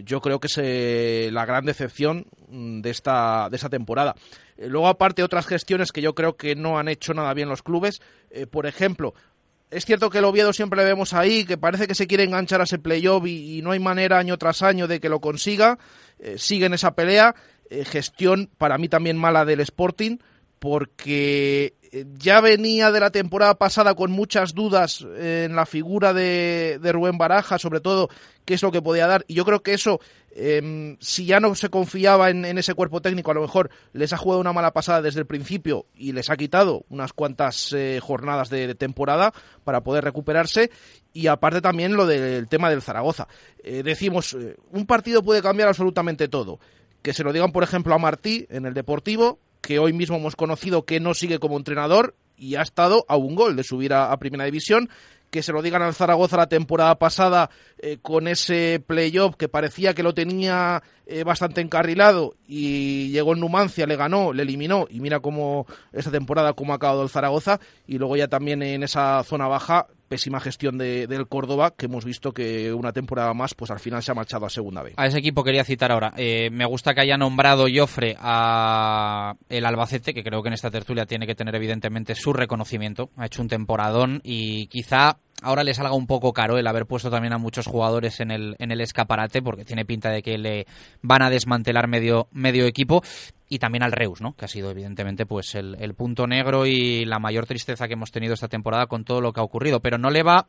yo 0.03 0.21
creo 0.21 0.39
que 0.39 0.45
es 0.45 0.59
eh, 0.61 1.29
la 1.31 1.47
gran 1.47 1.65
decepción 1.65 2.27
mm, 2.47 2.81
de 2.81 2.91
esta, 2.91 3.49
de 3.49 3.55
esta 3.55 3.69
temporada. 3.69 4.13
Eh, 4.55 4.67
luego, 4.67 4.87
aparte, 4.87 5.23
otras 5.23 5.47
gestiones 5.47 5.91
que 5.91 6.03
yo 6.03 6.13
creo 6.13 6.35
que 6.35 6.55
no 6.55 6.77
han 6.77 6.89
hecho 6.89 7.15
nada 7.15 7.33
bien 7.33 7.49
los 7.49 7.63
clubes. 7.63 8.01
Por 8.51 8.67
ejemplo, 8.67 9.15
es 9.71 9.85
cierto 9.85 10.09
que 10.09 10.19
el 10.19 10.25
Oviedo 10.25 10.53
siempre 10.53 10.79
le 10.79 10.85
vemos 10.85 11.13
ahí, 11.13 11.45
que 11.45 11.57
parece 11.57 11.87
que 11.87 11.95
se 11.95 12.07
quiere 12.07 12.23
enganchar 12.23 12.61
a 12.61 12.65
ese 12.65 12.79
playoff 12.79 13.25
y, 13.25 13.57
y 13.57 13.61
no 13.61 13.71
hay 13.71 13.79
manera 13.79 14.17
año 14.17 14.37
tras 14.37 14.61
año 14.61 14.87
de 14.87 14.99
que 14.99 15.09
lo 15.09 15.19
consiga. 15.19 15.77
Eh, 16.19 16.35
sigue 16.37 16.65
en 16.65 16.73
esa 16.73 16.95
pelea. 16.95 17.35
Eh, 17.69 17.83
gestión 17.83 18.49
para 18.57 18.77
mí 18.77 18.89
también 18.89 19.17
mala 19.17 19.43
del 19.43 19.59
Sporting, 19.59 20.17
porque 20.59 21.73
ya 22.17 22.41
venía 22.41 22.91
de 22.91 22.99
la 22.99 23.11
temporada 23.11 23.55
pasada 23.55 23.95
con 23.95 24.11
muchas 24.11 24.53
dudas 24.53 25.05
eh, 25.15 25.45
en 25.47 25.55
la 25.55 25.65
figura 25.65 26.13
de, 26.13 26.79
de 26.81 26.91
Rubén 26.91 27.17
Baraja, 27.17 27.57
sobre 27.57 27.79
todo 27.79 28.09
qué 28.43 28.55
es 28.55 28.63
lo 28.63 28.71
que 28.71 28.81
podía 28.81 29.07
dar. 29.07 29.23
Y 29.27 29.35
yo 29.35 29.45
creo 29.45 29.61
que 29.61 29.73
eso, 29.73 29.99
eh, 30.31 30.97
si 30.99 31.25
ya 31.25 31.39
no 31.39 31.55
se 31.55 31.69
confiaba 31.69 32.29
en, 32.29 32.45
ese 32.57 32.73
cuerpo 32.73 33.01
técnico, 33.01 33.31
a 33.31 33.35
lo 33.35 33.41
mejor 33.41 33.69
les 33.93 34.13
ha 34.13 34.17
jugado 34.17 34.41
una 34.41 34.53
mala 34.53 34.73
pasada 34.73 35.01
desde 35.01 35.21
el 35.21 35.25
principio 35.25 35.85
y 35.95 36.11
les 36.11 36.29
ha 36.29 36.37
quitado 36.37 36.85
unas 36.89 37.13
cuantas 37.13 37.71
eh, 37.73 37.99
jornadas 38.01 38.49
de, 38.49 38.67
de 38.67 38.75
temporada 38.75 39.33
para 39.63 39.81
poder 39.81 40.03
recuperarse. 40.03 40.71
Y 41.15 41.27
aparte 41.27 41.61
también 41.61 41.95
lo 41.95 42.05
del 42.05 42.49
tema 42.49 42.69
del 42.69 42.81
Zaragoza. 42.81 43.29
Eh, 43.63 43.83
decimos, 43.83 44.33
eh, 44.33 44.57
un 44.71 44.85
partido 44.85 45.23
puede 45.23 45.41
cambiar 45.41 45.69
absolutamente 45.69 46.27
todo. 46.27 46.59
Que 47.01 47.13
se 47.13 47.23
lo 47.23 47.31
digan, 47.31 47.53
por 47.53 47.63
ejemplo, 47.63 47.95
a 47.95 47.97
Martí 47.97 48.45
en 48.49 48.65
el 48.65 48.73
Deportivo, 48.73 49.39
que 49.65 49.79
hoy 49.79 49.93
mismo 49.93 50.17
hemos 50.17 50.35
conocido 50.35 50.85
que 50.85 50.99
no 50.99 51.13
sigue 51.13 51.39
como 51.39 51.57
entrenador 51.57 52.15
y 52.37 52.55
ha 52.55 52.61
estado 52.61 53.05
a 53.07 53.15
un 53.17 53.35
gol 53.35 53.55
de 53.55 53.63
subir 53.63 53.93
a, 53.93 54.15
Primera 54.17 54.45
División. 54.45 54.89
Que 55.31 55.41
se 55.43 55.51
lo 55.51 55.61
digan 55.61 55.81
al 55.81 55.93
Zaragoza 55.93 56.37
la 56.37 56.47
temporada 56.47 56.95
pasada 56.95 57.49
eh, 57.79 57.97
con 58.01 58.27
ese 58.29 58.81
playoff 58.85 59.35
que 59.35 59.49
parecía 59.49 59.93
que 59.93 60.03
lo 60.03 60.13
tenía 60.13 60.81
eh, 61.07 61.25
bastante 61.25 61.59
encarrilado 61.59 62.35
y 62.47 63.09
llegó 63.09 63.33
en 63.33 63.41
Numancia, 63.41 63.85
le 63.85 63.97
ganó, 63.97 64.31
le 64.31 64.43
eliminó 64.43 64.87
y 64.89 65.01
mira 65.01 65.19
cómo 65.19 65.65
esta 65.91 66.09
temporada 66.09 66.53
cómo 66.53 66.71
ha 66.71 66.77
acabado 66.77 67.03
el 67.03 67.09
Zaragoza 67.09 67.59
y 67.85 67.97
luego 67.97 68.15
ya 68.15 68.29
también 68.29 68.61
en 68.61 68.83
esa 68.83 69.23
zona 69.23 69.47
baja 69.47 69.87
pésima 70.07 70.39
gestión 70.39 70.77
de, 70.77 71.07
del 71.07 71.27
Córdoba 71.27 71.73
que 71.75 71.85
hemos 71.85 72.05
visto 72.05 72.31
que 72.31 72.73
una 72.73 72.91
temporada 72.91 73.33
más 73.33 73.53
pues 73.53 73.71
al 73.71 73.79
final 73.79 74.03
se 74.03 74.11
ha 74.11 74.15
marchado 74.15 74.45
a 74.45 74.49
segunda 74.49 74.83
B. 74.83 74.93
A 74.97 75.07
ese 75.07 75.19
equipo 75.19 75.43
quería 75.43 75.63
citar 75.63 75.91
ahora. 75.91 76.13
Eh, 76.17 76.49
me 76.51 76.65
gusta 76.65 76.93
que 76.93 77.01
haya 77.01 77.17
nombrado 77.17 77.65
Joffre 77.73 78.15
a 78.19 79.35
el 79.49 79.65
Albacete, 79.65 80.13
que 80.13 80.23
creo 80.23 80.41
que 80.41 80.49
en 80.49 80.53
esta 80.53 80.71
tertulia 80.71 81.05
tiene 81.05 81.27
que 81.27 81.35
tener 81.35 81.55
evidentemente 81.55 82.15
su 82.15 82.33
reconocimiento. 82.33 83.09
Ha 83.17 83.25
hecho 83.25 83.41
un 83.41 83.47
temporadón 83.47 84.21
y 84.23 84.67
quizá 84.67 85.17
ahora 85.41 85.63
le 85.63 85.73
salga 85.73 85.93
un 85.93 86.07
poco 86.07 86.33
caro 86.33 86.57
el 86.57 86.67
haber 86.67 86.85
puesto 86.85 87.09
también 87.09 87.33
a 87.33 87.37
muchos 87.37 87.67
jugadores 87.67 88.19
en 88.19 88.31
el, 88.31 88.55
en 88.59 88.71
el 88.71 88.81
escaparate, 88.81 89.41
porque 89.41 89.65
tiene 89.65 89.85
pinta 89.85 90.09
de 90.09 90.21
que 90.21 90.37
le 90.37 90.65
van 91.01 91.21
a 91.21 91.29
desmantelar 91.29 91.87
medio, 91.87 92.27
medio 92.31 92.65
equipo. 92.65 93.03
Y 93.47 93.59
también 93.59 93.83
al 93.83 93.91
Reus, 93.91 94.21
¿no? 94.21 94.33
Que 94.33 94.45
ha 94.45 94.47
sido 94.47 94.71
evidentemente 94.71 95.25
pues 95.25 95.53
el, 95.55 95.93
punto 95.93 96.25
negro 96.25 96.65
y 96.65 97.05
la 97.05 97.19
mayor 97.19 97.45
tristeza 97.45 97.87
que 97.87 97.93
hemos 97.93 98.11
tenido 98.11 98.33
esta 98.33 98.47
temporada 98.47 98.87
con 98.87 99.03
todo 99.03 99.21
lo 99.21 99.33
que 99.33 99.39
ha 99.39 99.43
ocurrido. 99.43 99.81
Pero 99.81 99.97
no 99.97 100.09
le 100.09 100.23
va 100.23 100.47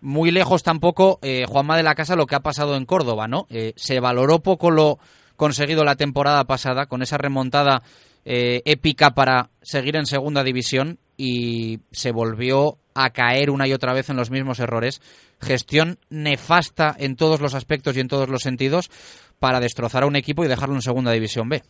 muy 0.00 0.30
lejos 0.30 0.62
tampoco 0.62 1.18
eh, 1.22 1.44
Juanma 1.46 1.76
de 1.76 1.82
la 1.82 1.94
Casa 1.94 2.16
lo 2.16 2.26
que 2.26 2.36
ha 2.36 2.40
pasado 2.40 2.76
en 2.76 2.86
Córdoba, 2.86 3.26
¿no? 3.26 3.46
Eh, 3.50 3.72
se 3.76 4.00
valoró 4.00 4.40
poco 4.40 4.70
lo 4.70 4.98
conseguido 5.36 5.84
la 5.84 5.96
temporada 5.96 6.44
pasada 6.44 6.86
con 6.86 7.02
esa 7.02 7.18
remontada 7.18 7.82
eh, 8.24 8.62
épica 8.64 9.10
para 9.10 9.50
seguir 9.62 9.96
en 9.96 10.06
segunda 10.06 10.44
división 10.44 10.98
y 11.16 11.80
se 11.90 12.12
volvió 12.12 12.78
a 12.94 13.10
caer 13.10 13.50
una 13.50 13.66
y 13.66 13.72
otra 13.72 13.92
vez 13.92 14.10
en 14.10 14.16
los 14.16 14.30
mismos 14.30 14.60
errores. 14.60 15.00
Gestión 15.40 15.98
nefasta 16.10 16.94
en 16.98 17.16
todos 17.16 17.40
los 17.40 17.54
aspectos 17.54 17.96
y 17.96 18.00
en 18.00 18.08
todos 18.08 18.28
los 18.28 18.42
sentidos 18.42 18.90
para 19.38 19.60
destrozar 19.60 20.02
a 20.02 20.06
un 20.06 20.16
equipo 20.16 20.44
y 20.44 20.48
dejarlo 20.48 20.74
en 20.74 20.82
segunda 20.82 21.12
división 21.12 21.48
B. 21.48 21.62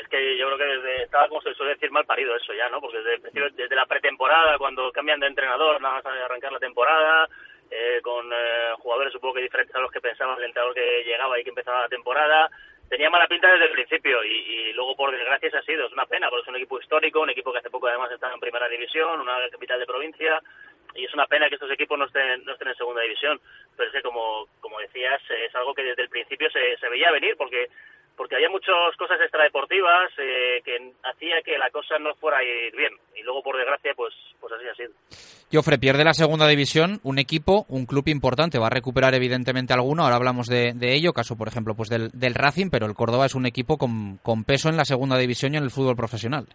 Es 0.00 0.08
que 0.08 0.36
yo 0.36 0.46
creo 0.46 0.58
que 0.58 0.76
desde, 0.76 1.02
estaba, 1.04 1.28
como 1.28 1.40
se 1.40 1.54
suele 1.54 1.74
decir, 1.74 1.90
mal 1.90 2.04
parido 2.04 2.36
eso 2.36 2.52
ya, 2.52 2.68
¿no? 2.68 2.80
Porque 2.80 2.98
desde, 2.98 3.50
desde 3.50 3.76
la 3.76 3.86
pretemporada, 3.86 4.58
cuando 4.58 4.92
cambian 4.92 5.20
de 5.20 5.26
entrenador, 5.26 5.80
nada 5.80 5.94
más 5.94 6.06
arrancar 6.06 6.52
la 6.52 6.58
temporada, 6.58 7.28
eh, 7.70 8.00
con 8.02 8.30
eh, 8.32 8.72
jugadores 8.78 9.12
supongo 9.12 9.34
que 9.34 9.42
diferentes 9.42 9.74
a 9.74 9.80
los 9.80 9.90
que 9.90 10.00
pensaban 10.00 10.38
el 10.38 10.44
entrenador 10.44 10.74
que 10.74 11.02
llegaba 11.04 11.38
y 11.38 11.42
que 11.42 11.50
empezaba 11.50 11.82
la 11.82 11.88
temporada, 11.88 12.48
tenía 12.88 13.10
mala 13.10 13.26
pinta 13.26 13.50
desde 13.50 13.66
el 13.66 13.72
principio 13.72 14.22
y, 14.22 14.28
y 14.28 14.72
luego 14.72 14.94
por 14.94 15.10
desgracia 15.10 15.50
se 15.50 15.56
ha 15.58 15.62
sido, 15.62 15.86
es 15.86 15.92
una 15.92 16.06
pena, 16.06 16.28
porque 16.30 16.42
es 16.42 16.48
un 16.48 16.56
equipo 16.56 16.78
histórico, 16.78 17.20
un 17.20 17.30
equipo 17.30 17.52
que 17.52 17.58
hace 17.58 17.70
poco 17.70 17.88
además 17.88 18.12
está 18.12 18.32
en 18.32 18.40
primera 18.40 18.68
división, 18.68 19.20
una 19.20 19.38
capital 19.50 19.80
de 19.80 19.86
provincia, 19.86 20.40
y 20.94 21.04
es 21.04 21.14
una 21.14 21.26
pena 21.26 21.48
que 21.48 21.56
estos 21.56 21.70
equipos 21.70 21.98
no 21.98 22.06
estén, 22.06 22.44
no 22.44 22.52
estén 22.52 22.68
en 22.68 22.76
segunda 22.76 23.02
división, 23.02 23.40
pero 23.76 23.88
es 23.88 23.94
que 23.94 24.02
como, 24.02 24.46
como 24.60 24.78
decías, 24.78 25.20
es 25.30 25.54
algo 25.54 25.74
que 25.74 25.82
desde 25.82 26.02
el 26.02 26.08
principio 26.08 26.50
se, 26.50 26.76
se 26.78 26.88
veía 26.88 27.10
venir, 27.10 27.36
porque 27.36 27.68
porque 28.16 28.36
había 28.36 28.48
muchas 28.48 28.96
cosas 28.98 29.20
extradeportivas 29.20 30.10
eh, 30.18 30.60
que 30.64 30.92
hacía 31.04 31.42
que 31.44 31.58
la 31.58 31.70
cosa 31.70 31.98
no 31.98 32.14
fuera 32.14 32.38
a 32.38 32.44
ir 32.44 32.74
bien 32.74 32.92
y 33.16 33.22
luego 33.22 33.42
por 33.42 33.56
desgracia 33.56 33.92
pues 33.94 34.14
pues 34.40 34.52
así 34.52 34.66
ha 34.68 34.74
sido 34.74 34.92
Joffre 35.52 35.78
pierde 35.78 36.04
la 36.04 36.12
segunda 36.12 36.48
división, 36.48 36.98
un 37.04 37.18
equipo, 37.18 37.66
un 37.68 37.86
club 37.86 38.08
importante, 38.08 38.58
va 38.58 38.66
a 38.66 38.70
recuperar 38.70 39.14
evidentemente 39.14 39.72
alguno, 39.72 40.02
ahora 40.02 40.16
hablamos 40.16 40.48
de, 40.48 40.72
de 40.74 40.94
ello, 40.94 41.12
caso 41.12 41.36
por 41.36 41.46
ejemplo 41.46 41.74
pues 41.76 41.88
del, 41.88 42.10
del 42.10 42.34
Racing, 42.34 42.68
pero 42.70 42.86
el 42.86 42.94
Córdoba 42.94 43.26
es 43.26 43.34
un 43.34 43.46
equipo 43.46 43.76
con, 43.78 44.18
con 44.24 44.44
peso 44.44 44.68
en 44.68 44.76
la 44.76 44.84
segunda 44.84 45.16
división 45.16 45.54
y 45.54 45.58
en 45.58 45.62
el 45.62 45.70
fútbol 45.70 45.94
profesional. 45.94 46.46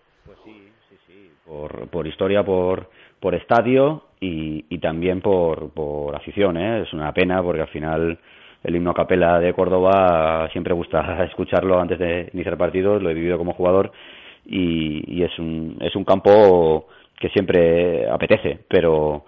por, 1.46 1.90
por 1.90 2.08
historia, 2.08 2.44
por, 2.44 2.90
por 3.20 3.36
estadio 3.36 4.04
y, 4.20 4.66
y 4.70 4.80
también 4.80 5.22
por, 5.22 5.72
por 5.74 6.16
afición. 6.16 6.58
¿eh? 6.58 6.84
Es 6.84 6.94
una 6.94 7.14
pena 7.14 7.42
porque 7.42 7.62
al 7.62 7.70
final 7.70 8.20
el 8.64 8.76
himno 8.76 8.92
a 8.92 8.94
capela 8.94 9.40
de 9.40 9.54
Córdoba 9.54 10.50
siempre 10.52 10.74
gusta 10.74 11.24
escucharlo 11.30 11.80
antes 11.80 12.00
de 12.00 12.30
iniciar 12.34 12.58
partidos, 12.58 13.02
lo 13.02 13.10
he 13.10 13.14
vivido 13.14 13.38
como 13.38 13.54
jugador 13.54 13.92
y, 14.46 15.24
es, 15.24 15.38
un, 15.40 15.78
es 15.82 15.96
un 15.96 16.04
campo 16.04 16.88
que 17.20 17.30
siempre 17.30 18.10
apetece, 18.10 18.60
pero, 18.68 19.26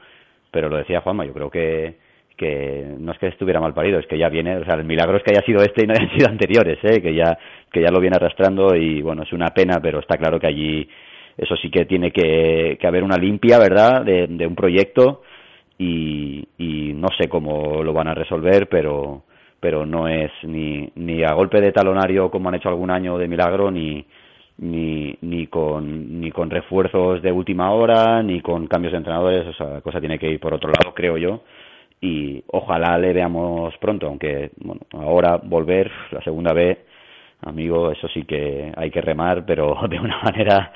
pero 0.51 0.69
lo 0.69 0.77
decía 0.77 1.01
Juanma, 1.01 1.25
yo 1.25 1.33
creo 1.33 1.49
que, 1.51 1.95
que 2.35 2.95
no 2.97 3.11
es 3.11 3.19
que 3.19 3.27
estuviera 3.27 3.59
mal 3.59 3.73
parido, 3.73 3.99
es 3.99 4.07
que 4.07 4.17
ya 4.17 4.29
viene, 4.29 4.57
o 4.57 4.65
sea, 4.65 4.75
el 4.75 4.85
milagro 4.85 5.17
es 5.17 5.23
que 5.23 5.31
haya 5.31 5.45
sido 5.45 5.61
este 5.61 5.83
y 5.83 5.87
no 5.87 5.93
hayan 5.93 6.09
sido 6.17 6.29
anteriores, 6.29 6.79
¿eh? 6.83 7.01
que 7.01 7.13
ya 7.13 7.37
que 7.71 7.81
ya 7.81 7.89
lo 7.89 7.99
viene 7.99 8.17
arrastrando 8.17 8.75
y 8.75 9.01
bueno, 9.01 9.23
es 9.23 9.33
una 9.33 9.47
pena, 9.47 9.79
pero 9.81 9.99
está 9.99 10.17
claro 10.17 10.39
que 10.39 10.47
allí 10.47 10.87
eso 11.35 11.55
sí 11.55 11.71
que 11.71 11.85
tiene 11.85 12.11
que, 12.11 12.77
haber 12.83 13.03
una 13.03 13.17
limpia, 13.17 13.57
¿verdad?, 13.57 14.03
de 14.03 14.45
un 14.45 14.53
proyecto 14.55 15.23
y, 15.77 16.47
y 16.57 16.93
no 16.93 17.07
sé 17.17 17.27
cómo 17.27 17.83
lo 17.83 17.93
van 17.93 18.07
a 18.07 18.13
resolver, 18.13 18.67
pero 18.69 19.23
pero 19.63 19.85
no 19.85 20.09
es 20.09 20.29
ni, 20.43 20.89
ni 20.95 21.23
a 21.23 21.31
golpe 21.31 21.61
de 21.61 21.71
talonario 21.71 22.29
como 22.29 22.49
han 22.49 22.55
hecho 22.55 22.67
algún 22.67 22.91
año 22.91 23.17
de 23.17 23.29
milagro, 23.29 23.71
ni, 23.71 24.05
ni, 24.57 25.15
ni, 25.21 25.47
con, 25.47 26.19
ni 26.19 26.31
con 26.31 26.49
refuerzos 26.49 27.21
de 27.21 27.31
última 27.31 27.71
hora, 27.71 28.21
ni 28.21 28.41
con 28.41 28.67
cambios 28.67 28.91
de 28.91 28.97
entrenadores, 28.97 29.47
o 29.47 29.53
sea, 29.53 29.67
la 29.75 29.81
cosa 29.81 30.01
tiene 30.01 30.19
que 30.19 30.29
ir 30.29 30.39
por 30.41 30.53
otro 30.53 30.69
lado, 30.69 30.93
creo 30.93 31.17
yo, 31.17 31.43
y 32.01 32.43
ojalá 32.47 32.97
le 32.97 33.13
veamos 33.13 33.73
pronto, 33.77 34.07
aunque 34.07 34.51
bueno, 34.57 34.81
ahora 34.91 35.37
volver, 35.41 35.89
la 36.11 36.21
segunda 36.21 36.51
vez, 36.51 36.79
amigo, 37.41 37.89
eso 37.89 38.09
sí 38.09 38.25
que 38.25 38.69
hay 38.75 38.91
que 38.91 38.99
remar, 38.99 39.45
pero 39.45 39.77
de 39.89 39.97
una 39.97 40.21
manera 40.21 40.73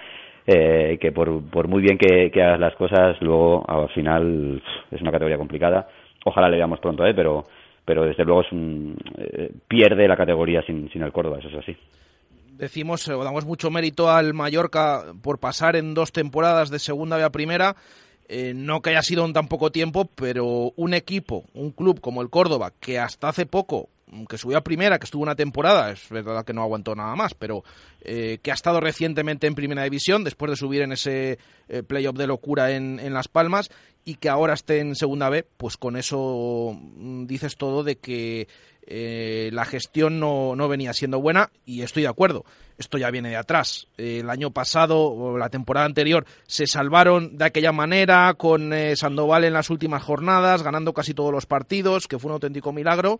eh, 0.47 0.97
que 1.01 1.11
por, 1.11 1.43
por 1.49 1.67
muy 1.67 1.81
bien 1.81 1.97
que, 1.97 2.31
hagas 2.41 2.59
las 2.59 2.75
cosas, 2.75 3.21
luego 3.21 3.69
al 3.69 3.89
final 3.89 4.63
es 4.89 5.01
una 5.01 5.11
categoría 5.11 5.37
complicada. 5.37 5.87
Ojalá 6.25 6.49
le 6.49 6.57
veamos 6.57 6.79
pronto, 6.79 7.05
¿eh? 7.05 7.13
pero 7.13 7.43
pero 7.83 8.03
desde 8.03 8.25
luego 8.25 8.41
es 8.41 8.51
un, 8.51 8.97
eh, 9.17 9.51
pierde 9.67 10.09
la 10.09 10.17
categoría 10.17 10.61
sin, 10.63 10.89
sin 10.91 11.03
el 11.03 11.13
Córdoba, 11.13 11.39
eso 11.39 11.47
es 11.47 11.55
así. 11.55 11.77
Decimos, 12.57 13.07
o 13.07 13.23
damos 13.23 13.45
mucho 13.45 13.69
mérito 13.69 14.09
al 14.09 14.33
Mallorca 14.33 15.13
por 15.21 15.39
pasar 15.39 15.75
en 15.75 15.93
dos 15.93 16.11
temporadas 16.11 16.69
de 16.69 16.79
segunda 16.79 17.23
a 17.23 17.29
primera. 17.29 17.75
Eh, 18.27 18.53
no 18.53 18.81
que 18.81 18.89
haya 18.89 19.01
sido 19.01 19.25
en 19.25 19.31
tan 19.31 19.47
poco 19.47 19.71
tiempo, 19.71 20.09
pero 20.15 20.73
un 20.75 20.93
equipo, 20.93 21.45
un 21.53 21.71
club 21.71 22.01
como 22.01 22.21
el 22.21 22.29
Córdoba, 22.29 22.73
que 22.81 22.99
hasta 22.99 23.29
hace 23.29 23.45
poco 23.45 23.87
que 24.29 24.37
subió 24.37 24.57
a 24.57 24.63
primera, 24.63 24.99
que 24.99 25.05
estuvo 25.05 25.23
una 25.23 25.35
temporada, 25.35 25.91
es 25.91 26.09
verdad 26.09 26.45
que 26.45 26.53
no 26.53 26.61
aguantó 26.61 26.95
nada 26.95 27.15
más, 27.15 27.33
pero 27.33 27.63
eh, 28.01 28.39
que 28.41 28.51
ha 28.51 28.53
estado 28.53 28.79
recientemente 28.79 29.47
en 29.47 29.55
primera 29.55 29.83
división, 29.83 30.23
después 30.23 30.49
de 30.49 30.55
subir 30.55 30.81
en 30.81 30.93
ese 30.93 31.39
eh, 31.67 31.83
playoff 31.83 32.15
de 32.15 32.27
locura 32.27 32.71
en, 32.71 32.99
en, 32.99 33.13
Las 33.13 33.27
Palmas, 33.27 33.69
y 34.05 34.15
que 34.15 34.29
ahora 34.29 34.53
esté 34.53 34.79
en 34.79 34.95
segunda 34.95 35.29
B, 35.29 35.45
pues 35.57 35.75
con 35.75 35.97
eso 35.97 36.77
mm, 36.79 37.25
dices 37.25 37.57
todo 37.57 37.83
de 37.83 37.97
que 37.97 38.47
eh, 38.89 39.49
la 39.51 39.65
gestión 39.65 40.21
no, 40.21 40.55
no, 40.55 40.69
venía 40.69 40.93
siendo 40.93 41.19
buena, 41.19 41.51
y 41.65 41.81
estoy 41.81 42.03
de 42.03 42.09
acuerdo, 42.09 42.45
esto 42.77 42.97
ya 42.97 43.11
viene 43.11 43.29
de 43.29 43.35
atrás. 43.35 43.87
el 43.97 44.29
año 44.29 44.51
pasado, 44.51 45.01
o 45.01 45.37
la 45.37 45.49
temporada 45.49 45.85
anterior, 45.85 46.25
se 46.45 46.65
salvaron 46.65 47.37
de 47.37 47.43
aquella 47.43 47.73
manera, 47.73 48.33
con 48.35 48.71
Sandoval 48.95 49.43
en 49.43 49.53
las 49.53 49.69
últimas 49.69 50.01
jornadas, 50.01 50.63
ganando 50.63 50.93
casi 50.93 51.13
todos 51.13 51.33
los 51.33 51.45
partidos, 51.45 52.07
que 52.07 52.19
fue 52.19 52.29
un 52.29 52.35
auténtico 52.35 52.71
milagro 52.71 53.19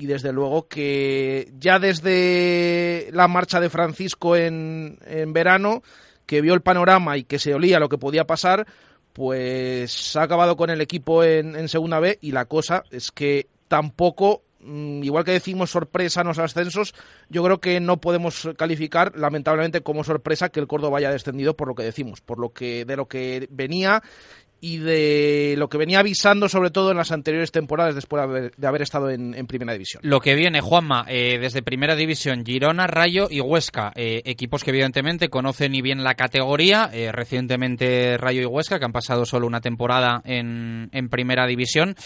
y 0.00 0.06
desde 0.06 0.32
luego 0.32 0.66
que 0.66 1.52
ya 1.58 1.78
desde 1.78 3.10
la 3.12 3.28
marcha 3.28 3.60
de 3.60 3.68
Francisco 3.68 4.34
en, 4.34 4.98
en, 5.04 5.34
verano, 5.34 5.82
que 6.24 6.40
vio 6.40 6.54
el 6.54 6.62
panorama 6.62 7.18
y 7.18 7.24
que 7.24 7.38
se 7.38 7.52
olía 7.52 7.78
lo 7.78 7.90
que 7.90 7.98
podía 7.98 8.26
pasar, 8.26 8.66
pues 9.12 10.16
ha 10.16 10.22
acabado 10.22 10.56
con 10.56 10.70
el 10.70 10.80
equipo 10.80 11.22
en, 11.22 11.54
en 11.54 11.68
segunda 11.68 12.00
B 12.00 12.18
y 12.22 12.32
la 12.32 12.46
cosa 12.46 12.82
es 12.90 13.12
que 13.12 13.48
tampoco 13.68 14.42
mm, 14.60 15.02
igual 15.02 15.24
que 15.24 15.32
decimos 15.32 15.70
sorpresa 15.70 16.22
en 16.22 16.28
los 16.28 16.38
ascensos, 16.38 16.94
yo 17.28 17.44
creo 17.44 17.60
que 17.60 17.78
no 17.78 18.00
podemos 18.00 18.48
calificar 18.56 19.12
lamentablemente 19.18 19.82
como 19.82 20.02
sorpresa 20.02 20.48
que 20.48 20.60
el 20.60 20.66
Córdoba 20.66 20.96
haya 20.96 21.10
descendido 21.10 21.56
por 21.56 21.68
lo 21.68 21.74
que 21.74 21.82
decimos, 21.82 22.22
por 22.22 22.38
lo 22.38 22.54
que 22.54 22.86
de 22.86 22.96
lo 22.96 23.06
que 23.06 23.48
venía 23.50 24.02
y 24.60 24.78
de 24.78 25.54
lo 25.56 25.68
que 25.68 25.78
venía 25.78 26.00
avisando 26.00 26.48
sobre 26.48 26.70
todo 26.70 26.90
en 26.90 26.98
las 26.98 27.12
anteriores 27.12 27.50
temporadas 27.50 27.94
después 27.94 28.22
de 28.56 28.66
haber, 28.66 28.82
estado 28.82 29.10
en, 29.10 29.46
Primera 29.46 29.72
División. 29.72 30.02
Lo 30.04 30.20
que 30.20 30.34
viene, 30.34 30.60
Juanma, 30.60 31.06
eh, 31.08 31.38
desde 31.40 31.62
Primera 31.62 31.96
División, 31.96 32.44
Girona, 32.44 32.86
Rayo 32.86 33.28
y 33.30 33.40
Huesca, 33.40 33.92
eh, 33.94 34.22
equipos 34.24 34.62
que 34.62 34.70
evidentemente 34.70 35.28
conocen 35.28 35.74
y 35.74 35.82
bien 35.82 36.04
la 36.04 36.14
categoría, 36.14 36.90
eh, 36.92 37.10
recientemente 37.10 38.16
Rayo 38.18 38.42
y 38.42 38.44
Huesca, 38.44 38.78
que 38.78 38.84
han 38.84 38.92
pasado 38.92 39.24
solo 39.24 39.46
una 39.46 39.60
temporada 39.60 40.20
en, 40.24 40.88
Primera 41.10 41.46
División. 41.46 41.96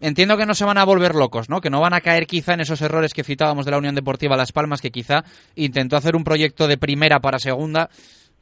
Entiendo 0.00 0.36
que 0.36 0.46
no 0.46 0.54
se 0.54 0.64
van 0.64 0.78
a 0.78 0.84
volver 0.84 1.14
locos, 1.14 1.48
¿no? 1.48 1.60
que 1.60 1.70
no 1.70 1.80
van 1.80 1.94
a 1.94 2.00
caer 2.00 2.26
quizá 2.26 2.54
en 2.54 2.60
esos 2.60 2.80
errores 2.80 3.12
que 3.12 3.22
citábamos 3.22 3.66
de 3.66 3.70
la 3.70 3.78
Unión 3.78 3.94
Deportiva 3.94 4.36
Las 4.36 4.52
Palmas, 4.52 4.80
que 4.80 4.90
quizá 4.90 5.24
intentó 5.54 5.96
hacer 5.96 6.16
un 6.16 6.24
proyecto 6.24 6.66
de 6.66 6.78
primera 6.78 7.20
para 7.20 7.38
segunda 7.38 7.90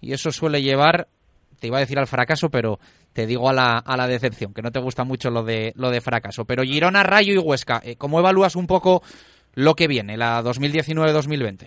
y 0.01 0.13
eso 0.13 0.31
suele 0.31 0.63
llevar 0.63 1.09
te 1.59 1.69
iba 1.69 1.79
a 1.79 1.81
decir 1.81 1.99
al 1.99 2.07
fracaso, 2.07 2.51
pero 2.51 2.79
te 3.17 3.25
digo 3.25 3.49
a 3.49 3.55
la, 3.55 3.79
a 3.79 3.97
la 3.97 4.07
decepción, 4.07 4.53
que 4.53 4.61
no 4.61 4.71
te 4.71 4.79
gusta 4.79 5.03
mucho 5.03 5.31
lo 5.31 5.43
de, 5.43 5.73
lo 5.75 5.89
de 5.89 6.03
fracaso. 6.03 6.45
Pero 6.45 6.63
Girona, 6.63 7.03
Rayo 7.03 7.33
y 7.33 7.39
Huesca, 7.39 7.81
eh, 7.83 7.97
¿cómo 7.97 8.21
evalúas 8.21 8.57
un 8.57 8.67
poco 8.67 9.01
lo 9.55 9.73
que 9.73 9.89
viene, 9.89 10.19
la 10.19 10.43
2019-2020? 10.43 11.65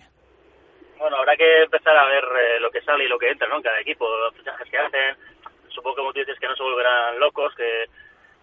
Bueno, 1.00 1.18
habrá 1.18 1.36
que 1.36 1.64
empezar 1.64 1.98
a 1.98 2.06
ver 2.06 2.24
eh, 2.24 2.60
lo 2.60 2.70
que 2.70 2.82
sale 2.82 3.06
y 3.06 3.08
lo 3.08 3.18
que 3.18 3.32
entra, 3.32 3.48
¿no? 3.48 3.64
Cada 3.64 3.80
equipo, 3.80 4.06
los 4.08 4.36
fichajes 4.36 4.70
que 4.70 4.78
hacen. 4.78 5.18
Supongo 5.70 5.96
que 5.96 6.02
como 6.02 6.14
tú 6.14 6.20
dices 6.20 6.38
que 6.40 6.48
no 6.48 6.56
se 6.56 6.62
volverán 6.62 7.20
locos, 7.20 7.56
que, 7.56 7.86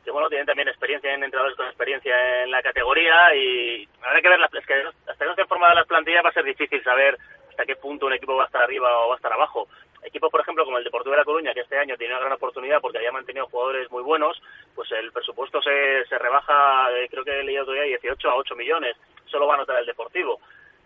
que 0.04 0.10
bueno, 0.10 0.28
tienen 0.28 0.46
también 0.46 0.66
experiencia 0.66 1.14
en 1.14 1.22
entrenadores 1.22 1.56
con 1.56 1.66
experiencia 1.66 2.42
en 2.42 2.50
la 2.50 2.60
categoría 2.60 3.36
y 3.36 3.86
habrá 4.02 4.20
que 4.20 4.28
ver, 4.28 4.40
las, 4.40 4.52
es 4.52 4.66
que 4.66 4.74
hasta 4.82 5.14
que 5.16 5.24
no 5.26 5.30
estén 5.30 5.46
formadas 5.46 5.76
las 5.76 5.86
plantillas 5.86 6.24
va 6.24 6.30
a 6.30 6.32
ser 6.32 6.44
difícil 6.44 6.82
saber 6.82 7.16
hasta 7.50 7.64
qué 7.66 7.76
punto 7.76 8.06
un 8.06 8.14
equipo 8.14 8.34
va 8.34 8.42
a 8.42 8.46
estar 8.46 8.62
arriba 8.62 8.88
o 8.98 9.08
va 9.10 9.14
a 9.14 9.16
estar 9.16 9.32
abajo 9.32 9.68
equipos, 10.16 10.30
por 10.30 10.40
ejemplo, 10.40 10.64
como 10.64 10.78
el 10.78 10.84
Deportivo 10.84 11.12
de 11.12 11.18
La 11.18 11.24
Coruña, 11.24 11.52
que 11.52 11.60
este 11.60 11.76
año 11.76 11.96
tiene 11.96 12.14
una 12.14 12.22
gran 12.22 12.32
oportunidad 12.32 12.80
porque 12.80 12.96
había 12.96 13.12
mantenido 13.12 13.46
jugadores 13.48 13.90
muy 13.90 14.02
buenos, 14.02 14.40
pues 14.74 14.90
el 14.92 15.12
presupuesto 15.12 15.60
se, 15.60 16.06
se 16.08 16.18
rebaja, 16.18 16.88
eh, 16.92 17.06
creo 17.10 17.22
que 17.22 17.40
he 17.40 17.44
leído 17.44 17.66
todavía, 17.66 17.84
18 17.84 18.30
a 18.30 18.36
8 18.36 18.56
millones. 18.56 18.96
Solo 19.26 19.46
va 19.46 19.54
a 19.54 19.58
notar 19.58 19.78
el 19.78 19.86
Deportivo. 19.86 20.40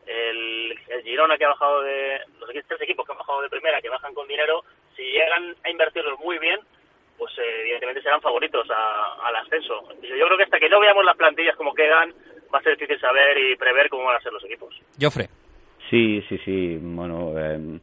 El, 0.05 0.77
el 0.89 1.03
Girona, 1.05 1.39
que 1.39 1.45
ha 1.45 1.51
bajado 1.51 1.83
de. 1.83 2.19
Los 2.41 2.51
tres 2.67 2.81
equipos 2.81 3.07
que 3.07 3.13
han 3.13 3.19
bajado 3.19 3.43
de 3.43 3.51
primera, 3.51 3.81
que 3.81 3.89
bajan 3.89 4.13
con 4.15 4.27
dinero, 4.27 4.65
si 4.97 5.03
llegan 5.03 5.55
a 5.63 5.71
invertirlos 5.71 6.19
muy 6.19 6.39
bien, 6.39 6.59
pues 7.17 7.33
eh, 7.39 7.61
evidentemente 7.61 8.03
serán 8.03 8.21
favoritos 8.21 8.69
a, 8.71 9.29
al 9.29 9.37
ascenso. 9.37 9.87
Yo 10.03 10.27
creo 10.27 10.37
que 10.37 10.45
hasta 10.45 10.59
que 10.59 10.69
no 10.69 10.81
veamos 10.81 11.05
las 11.05 11.17
plantillas 11.17 11.55
como 11.55 11.75
quedan, 11.75 12.13
va 12.53 12.59
a 12.59 12.63
ser 12.63 12.77
difícil 12.77 12.99
saber 12.99 13.39
y 13.39 13.57
prever 13.57 13.89
cómo 13.89 14.07
van 14.07 14.17
a 14.17 14.21
ser 14.21 14.33
los 14.33 14.45
equipos. 14.45 14.75
Jofre. 15.01 15.29
Sí, 15.89 16.25
sí, 16.29 16.39
sí. 16.39 16.79
Bueno. 16.81 17.35
Eh 17.37 17.79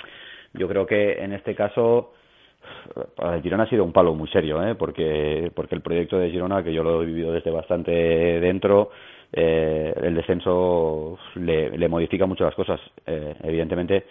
yo 0.58 0.68
creo 0.68 0.86
que 0.86 1.24
en 1.24 1.34
este 1.34 1.56
caso 1.56 2.14
para 3.16 3.42
Girona 3.42 3.64
ha 3.64 3.70
sido 3.70 3.84
un 3.84 3.94
palo 3.94 4.14
muy 4.14 4.28
serio, 4.30 4.62
¿eh? 4.64 4.76
porque, 4.76 5.52
porque 5.56 5.76
el 5.76 5.82
proyecto 5.82 6.18
de 6.18 6.30
Girona, 6.30 6.64
que 6.64 6.74
yo 6.74 6.84
lo 6.84 7.02
he 7.02 7.06
vivido 7.06 7.32
desde 7.32 7.52
bastante 7.52 7.92
dentro, 7.92 8.90
eh, 9.32 9.94
el 10.04 10.16
descenso 10.16 11.18
le, 11.36 11.78
le, 11.78 11.88
modifica 11.88 12.26
mucho 12.26 12.44
las 12.44 12.56
cosas. 12.56 12.80
Eh, 13.06 13.36
evidentemente 13.44 14.06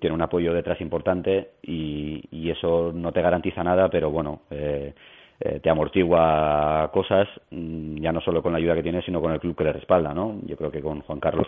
tiene 0.00 0.14
un 0.14 0.22
apoyo 0.22 0.54
detrás 0.54 0.80
importante 0.80 1.50
y, 1.62 2.22
y, 2.30 2.50
eso 2.50 2.90
no 2.94 3.12
te 3.12 3.20
garantiza 3.20 3.62
nada, 3.62 3.88
pero 3.90 4.10
bueno, 4.10 4.42
eh, 4.50 4.94
eh, 5.40 5.60
te 5.60 5.70
amortigua 5.70 6.90
cosas, 6.92 7.28
mm, 7.50 8.00
ya 8.00 8.12
no 8.12 8.20
solo 8.20 8.42
con 8.42 8.52
la 8.52 8.58
ayuda 8.58 8.74
que 8.74 8.82
tiene, 8.82 9.02
sino 9.02 9.20
con 9.20 9.32
el 9.32 9.40
club 9.40 9.56
que 9.56 9.64
le 9.64 9.72
respalda. 9.72 10.14
¿no? 10.14 10.40
Yo 10.46 10.56
creo 10.56 10.70
que 10.70 10.80
con 10.80 11.00
Juan 11.02 11.20
Carlos 11.20 11.46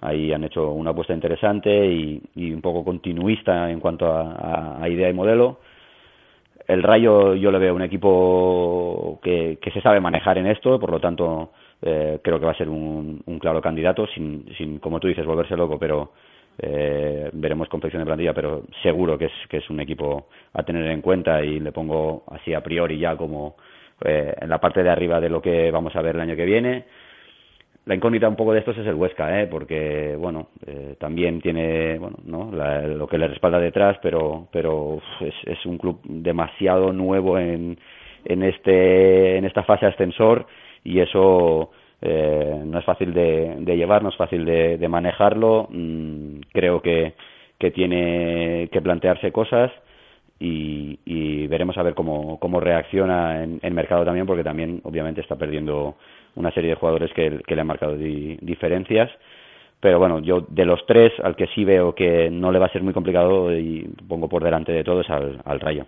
ahí 0.00 0.32
han 0.32 0.44
hecho 0.44 0.70
una 0.72 0.90
apuesta 0.90 1.14
interesante 1.14 1.86
y, 1.86 2.52
un 2.52 2.60
poco 2.60 2.84
continuista 2.84 3.70
en 3.70 3.80
cuanto 3.80 4.06
a, 4.06 4.82
a, 4.82 4.88
idea 4.88 5.08
y 5.08 5.14
modelo. 5.14 5.58
El 6.66 6.82
Rayo 6.82 7.34
yo 7.34 7.50
le 7.50 7.58
veo 7.58 7.74
un 7.74 7.82
equipo 7.82 9.20
que, 9.22 9.58
que 9.60 9.70
se 9.70 9.80
sabe 9.80 10.00
manejar 10.00 10.38
en 10.38 10.46
esto, 10.46 10.80
por 10.80 10.90
lo 10.90 11.00
tanto 11.00 11.52
eh, 11.82 12.18
creo 12.22 12.38
que 12.38 12.46
va 12.46 12.52
a 12.52 12.56
ser 12.56 12.68
un, 12.68 13.22
un 13.24 13.38
claro 13.38 13.60
candidato, 13.60 14.06
sin, 14.08 14.46
sin, 14.56 14.78
como 14.78 14.98
tú 14.98 15.08
dices, 15.08 15.24
volverse 15.24 15.56
loco, 15.56 15.78
pero 15.78 16.12
eh, 16.58 17.30
veremos 17.32 17.68
confección 17.68 18.00
de 18.00 18.06
plantilla, 18.06 18.34
pero 18.34 18.62
seguro 18.82 19.18
que 19.18 19.26
es, 19.26 19.32
que 19.48 19.58
es 19.58 19.70
un 19.70 19.80
equipo 19.80 20.28
a 20.54 20.62
tener 20.62 20.86
en 20.86 21.02
cuenta 21.02 21.42
y 21.44 21.60
le 21.60 21.72
pongo 21.72 22.24
así 22.28 22.54
a 22.54 22.62
priori 22.62 22.98
ya 22.98 23.16
como 23.16 23.56
eh, 24.04 24.34
en 24.40 24.48
la 24.48 24.58
parte 24.58 24.82
de 24.82 24.90
arriba 24.90 25.20
de 25.20 25.28
lo 25.28 25.42
que 25.42 25.70
vamos 25.70 25.94
a 25.96 26.02
ver 26.02 26.16
el 26.16 26.22
año 26.22 26.36
que 26.36 26.44
viene 26.44 26.84
la 27.86 27.94
incógnita 27.94 28.28
un 28.28 28.36
poco 28.36 28.52
de 28.52 28.58
estos 28.58 28.76
es 28.78 28.86
el 28.86 28.94
Huesca, 28.94 29.40
¿eh? 29.40 29.46
porque 29.46 30.16
bueno, 30.18 30.48
eh, 30.66 30.96
también 30.98 31.40
tiene 31.40 31.98
bueno, 31.98 32.18
¿no? 32.24 32.50
La, 32.52 32.82
lo 32.82 33.06
que 33.06 33.16
le 33.16 33.28
respalda 33.28 33.60
detrás, 33.60 33.96
pero 34.02 34.48
pero 34.50 35.00
es, 35.20 35.34
es 35.44 35.64
un 35.64 35.78
club 35.78 36.00
demasiado 36.04 36.92
nuevo 36.92 37.38
en, 37.38 37.78
en 38.24 38.42
este 38.42 39.36
en 39.38 39.44
esta 39.44 39.62
fase 39.62 39.86
ascensor 39.86 40.46
y 40.82 40.98
eso 40.98 41.70
eh, 42.02 42.60
no 42.64 42.78
es 42.80 42.84
fácil 42.84 43.14
de, 43.14 43.56
llevar, 43.64 44.02
no 44.02 44.08
es 44.08 44.16
fácil 44.16 44.44
de, 44.44 44.78
de 44.78 44.88
manejarlo. 44.88 45.68
Mm, 45.70 46.40
creo 46.52 46.82
que, 46.82 47.14
que 47.58 47.70
tiene 47.70 48.68
que 48.72 48.82
plantearse 48.82 49.32
cosas 49.32 49.70
y, 50.38 50.98
y 51.04 51.46
veremos 51.46 51.76
a 51.78 51.82
ver 51.82 51.94
cómo, 51.94 52.38
cómo 52.38 52.60
reacciona 52.60 53.42
en 53.42 53.60
el 53.62 53.74
mercado 53.74 54.04
también, 54.04 54.26
porque 54.26 54.44
también 54.44 54.80
obviamente 54.84 55.20
está 55.20 55.36
perdiendo 55.36 55.96
una 56.34 56.50
serie 56.52 56.70
de 56.70 56.76
jugadores 56.76 57.12
que, 57.12 57.40
le 57.46 57.60
han 57.60 57.66
marcado 57.66 57.96
di, 57.96 58.36
diferencias. 58.40 59.10
Pero 59.80 59.98
bueno, 59.98 60.20
yo 60.20 60.46
de 60.48 60.64
los 60.64 60.84
tres, 60.86 61.12
al 61.22 61.36
que 61.36 61.46
sí 61.48 61.64
veo 61.64 61.94
que 61.94 62.30
no 62.30 62.50
le 62.50 62.58
va 62.58 62.66
a 62.66 62.72
ser 62.72 62.82
muy 62.82 62.92
complicado 62.92 63.56
y 63.56 63.88
pongo 64.08 64.28
por 64.28 64.42
delante 64.42 64.72
de 64.72 64.84
todos 64.84 65.06
al 65.10 65.60
Rayo. 65.60 65.86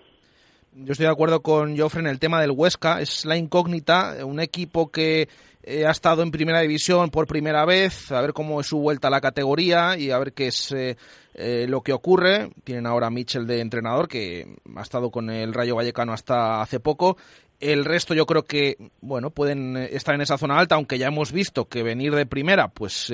Yo 0.85 0.93
estoy 0.93 1.07
de 1.07 1.13
acuerdo 1.13 1.43
con 1.43 1.77
Joffre 1.77 2.01
en 2.01 2.07
el 2.07 2.19
tema 2.19 2.41
del 2.41 2.53
Huesca. 2.53 3.01
Es 3.01 3.25
la 3.25 3.37
incógnita, 3.37 4.25
un 4.25 4.41
equipo 4.41 4.91
que 4.91 5.29
eh, 5.63 5.87
ha 5.87 5.91
estado 5.91 6.23
en 6.23 6.31
primera 6.31 6.61
división 6.61 7.11
por 7.11 7.27
primera 7.27 7.65
vez, 7.65 8.13
a 8.13 8.21
ver 8.21 8.33
cómo 8.33 8.61
es 8.61 8.69
su 8.69 8.79
vuelta 8.79 9.09
a 9.09 9.11
la 9.11 9.21
categoría 9.21 9.99
y 9.99 10.11
a 10.11 10.19
ver 10.19 10.33
qué 10.33 10.49
es 10.49 10.71
eh, 10.73 10.97
eh, 11.35 11.67
lo 11.69 11.81
que 11.83 11.93
ocurre. 11.93 12.51
Tienen 12.65 12.87
ahora 12.87 13.09
a 13.09 13.11
Mitchell 13.11 13.47
de 13.47 13.61
entrenador, 13.61 14.09
que 14.09 14.57
ha 14.77 14.83
estado 14.83 15.11
con 15.11 15.31
el 15.31 15.53
Rayo 15.53 15.75
Vallecano 15.75 16.13
hasta 16.13 16.63
hace 16.63 16.79
poco. 16.79 17.17
El 17.59 17.85
resto 17.85 18.15
yo 18.15 18.25
creo 18.25 18.45
que, 18.45 18.77
bueno, 19.01 19.31
pueden 19.31 19.77
estar 19.77 20.15
en 20.15 20.21
esa 20.21 20.39
zona 20.39 20.61
alta, 20.61 20.77
aunque 20.77 20.99
ya 20.99 21.09
hemos 21.09 21.33
visto 21.33 21.69
que 21.69 21.83
venir 21.83 22.15
de 22.15 22.25
primera, 22.25 22.69
pues 22.69 23.13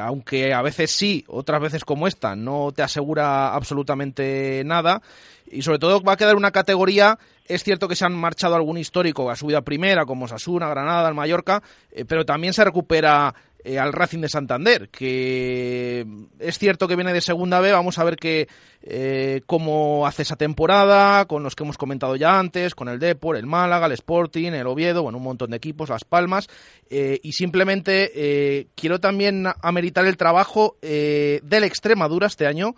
aunque 0.00 0.54
a 0.54 0.62
veces 0.62 0.90
sí, 0.90 1.24
otras 1.28 1.60
veces 1.60 1.84
como 1.84 2.06
esta, 2.06 2.36
no 2.36 2.72
te 2.72 2.82
asegura 2.82 3.54
absolutamente 3.54 4.62
nada. 4.64 5.02
Y 5.50 5.62
sobre 5.62 5.78
todo 5.78 6.02
va 6.02 6.14
a 6.14 6.16
quedar 6.16 6.36
una 6.36 6.50
categoría 6.50 7.18
es 7.46 7.62
cierto 7.62 7.88
que 7.88 7.96
se 7.96 8.06
han 8.06 8.14
marchado 8.14 8.54
algún 8.54 8.78
histórico 8.78 9.30
a 9.30 9.36
subida 9.36 9.60
primera, 9.60 10.06
como 10.06 10.26
Sasuna, 10.26 10.68
Granada, 10.68 11.08
el 11.08 11.14
Mallorca, 11.14 11.62
eh, 11.92 12.04
pero 12.06 12.24
también 12.24 12.54
se 12.54 12.64
recupera 12.64 13.34
eh, 13.64 13.78
al 13.78 13.94
Racing 13.94 14.20
de 14.20 14.28
Santander, 14.28 14.90
que 14.90 16.06
es 16.38 16.58
cierto 16.58 16.86
que 16.86 16.96
viene 16.96 17.14
de 17.14 17.22
segunda 17.22 17.60
B, 17.60 17.72
vamos 17.72 17.98
a 17.98 18.04
ver 18.04 18.16
que, 18.16 18.46
eh, 18.82 19.40
cómo 19.46 20.06
hace 20.06 20.20
esa 20.20 20.36
temporada, 20.36 21.24
con 21.24 21.42
los 21.42 21.56
que 21.56 21.64
hemos 21.64 21.78
comentado 21.78 22.14
ya 22.14 22.38
antes, 22.38 22.74
con 22.74 22.88
el 22.90 22.98
Depor, 22.98 23.36
el 23.36 23.46
Málaga, 23.46 23.86
el 23.86 23.92
Sporting, 23.92 24.52
el 24.52 24.66
Oviedo, 24.66 25.02
bueno, 25.02 25.16
un 25.16 25.24
montón 25.24 25.50
de 25.50 25.56
equipos, 25.56 25.88
Las 25.88 26.04
Palmas, 26.04 26.48
y 26.90 27.32
simplemente 27.32 28.68
quiero 28.74 29.00
también 29.00 29.46
ameritar 29.62 30.04
el 30.04 30.18
trabajo 30.18 30.76
del 30.82 31.64
Extremadura 31.64 32.26
este 32.26 32.46
año, 32.46 32.76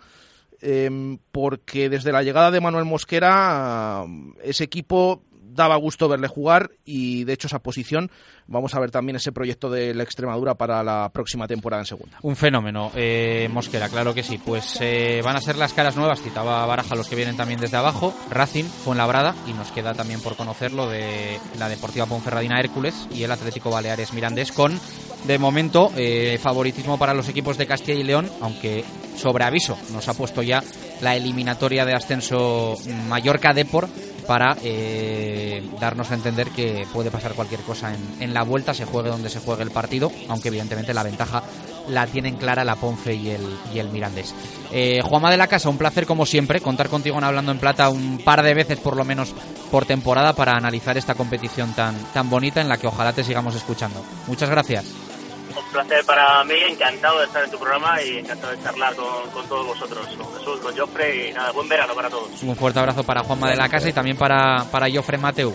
porque 1.31 1.89
desde 1.89 2.13
la 2.13 2.23
llegada 2.23 2.49
de 2.49 2.61
Manuel 2.61 2.85
Mosquera 2.85 4.05
ese 4.41 4.63
equipo 4.63 5.21
daba 5.49 5.75
gusto 5.75 6.07
verle 6.07 6.27
jugar 6.27 6.69
y 6.85 7.23
de 7.23 7.33
hecho 7.33 7.47
esa 7.47 7.59
posición 7.59 8.11
vamos 8.47 8.73
a 8.75 8.79
ver 8.79 8.91
también 8.91 9.15
ese 9.15 9.31
proyecto 9.31 9.69
de 9.69 9.93
la 9.93 10.03
Extremadura 10.03 10.55
para 10.55 10.83
la 10.83 11.09
próxima 11.13 11.47
temporada 11.47 11.81
en 11.81 11.85
segunda. 11.85 12.17
Un 12.21 12.35
fenómeno, 12.35 12.91
eh, 12.95 13.49
Mosquera, 13.51 13.89
claro 13.89 14.13
que 14.13 14.23
sí. 14.23 14.39
Pues 14.43 14.77
eh, 14.81 15.21
van 15.23 15.35
a 15.35 15.41
ser 15.41 15.57
las 15.57 15.73
caras 15.73 15.95
nuevas, 15.95 16.21
citaba 16.21 16.65
Baraja 16.65 16.95
los 16.95 17.07
que 17.07 17.15
vienen 17.15 17.37
también 17.37 17.59
desde 17.59 17.77
abajo, 17.77 18.13
Racing, 18.29 18.65
Fuenlabrada 18.65 19.35
y 19.47 19.53
nos 19.53 19.71
queda 19.71 19.93
también 19.93 20.21
por 20.21 20.35
conocerlo 20.35 20.89
de 20.89 21.39
la 21.59 21.69
Deportiva 21.69 22.05
Ponferradina 22.05 22.59
Hércules 22.59 23.07
y 23.13 23.23
el 23.23 23.31
Atlético 23.31 23.69
Baleares 23.69 24.13
Mirandés 24.13 24.51
con 24.51 24.79
de 25.25 25.39
momento 25.39 25.91
eh, 25.97 26.37
favoritismo 26.41 26.97
para 26.97 27.13
los 27.13 27.27
equipos 27.27 27.57
de 27.57 27.67
Castilla 27.67 27.99
y 27.99 28.03
León, 28.03 28.29
aunque 28.41 28.85
sobre 29.15 29.43
aviso 29.43 29.77
nos 29.91 30.07
ha 30.07 30.13
puesto 30.13 30.41
ya 30.41 30.63
la 31.01 31.15
eliminatoria 31.15 31.85
de 31.85 31.93
ascenso 31.93 32.75
Mallorca 33.07 33.53
Depor 33.53 33.89
para 34.27 34.57
eh, 34.61 35.63
darnos 35.79 36.11
a 36.11 36.15
entender 36.15 36.49
que 36.49 36.85
puede 36.93 37.09
pasar 37.09 37.33
cualquier 37.33 37.61
cosa 37.61 37.93
en, 38.19 38.33
la 38.33 38.43
vuelta, 38.43 38.73
se 38.73 38.85
juegue 38.85 39.09
donde 39.09 39.29
se 39.29 39.39
juegue 39.39 39.63
el 39.63 39.71
partido, 39.71 40.11
aunque 40.27 40.49
evidentemente 40.49 40.93
la 40.93 41.03
ventaja 41.03 41.43
la 41.87 42.05
tienen 42.05 42.35
clara 42.35 42.65
la 42.65 42.75
Ponce 42.75 43.13
y 43.13 43.29
el, 43.29 43.41
y 43.73 43.79
el 43.79 43.89
Mirandés. 43.89 44.35
Eh, 44.71 44.99
Juanma 45.01 45.31
de 45.31 45.37
la 45.37 45.47
Casa, 45.47 45.69
un 45.69 45.77
placer 45.77 46.05
como 46.05 46.25
siempre 46.25 46.59
contar 46.59 46.89
contigo 46.89 47.17
en 47.17 47.23
Hablando 47.23 47.53
en 47.53 47.59
Plata 47.59 47.89
un 47.89 48.19
par 48.19 48.43
de 48.43 48.53
veces 48.53 48.79
por 48.79 48.97
lo 48.97 49.05
menos 49.05 49.33
por 49.71 49.85
temporada 49.85 50.33
para 50.33 50.53
analizar 50.53 50.97
esta 50.97 51.15
competición 51.15 51.73
tan, 51.73 51.95
tan 52.13 52.29
bonita 52.29 52.59
en 52.59 52.67
la 52.67 52.77
que 52.77 52.87
ojalá 52.87 53.13
te 53.13 53.23
sigamos 53.23 53.55
escuchando. 53.55 54.03
Muchas 54.27 54.49
gracias 54.49 55.06
placer 55.77 56.03
para 56.05 56.43
mí, 56.43 56.55
encantado 56.69 57.19
de 57.19 57.25
estar 57.25 57.43
en 57.43 57.51
tu 57.51 57.59
programa 57.59 58.01
y 58.01 58.17
encantado 58.17 58.51
de 58.51 58.63
charlar 58.63 58.95
con, 58.95 59.47
todos 59.47 59.67
vosotros, 59.67 60.07
con 60.07 60.33
Jesús, 60.37 60.59
con 60.59 60.75
Jofre 60.75 61.27
y 61.29 61.33
nada, 61.33 61.51
buen 61.51 61.69
verano 61.69 61.93
para 61.93 62.09
todos. 62.09 62.41
Un 62.41 62.55
fuerte 62.55 62.79
abrazo 62.79 63.03
para 63.03 63.21
Juanma 63.21 63.51
de 63.51 63.57
la 63.57 63.69
Casa 63.69 63.87
y 63.87 63.93
también 63.93 64.17
para, 64.17 64.65
para 64.71 64.89
Jofre 64.91 65.19
Mateu. 65.19 65.53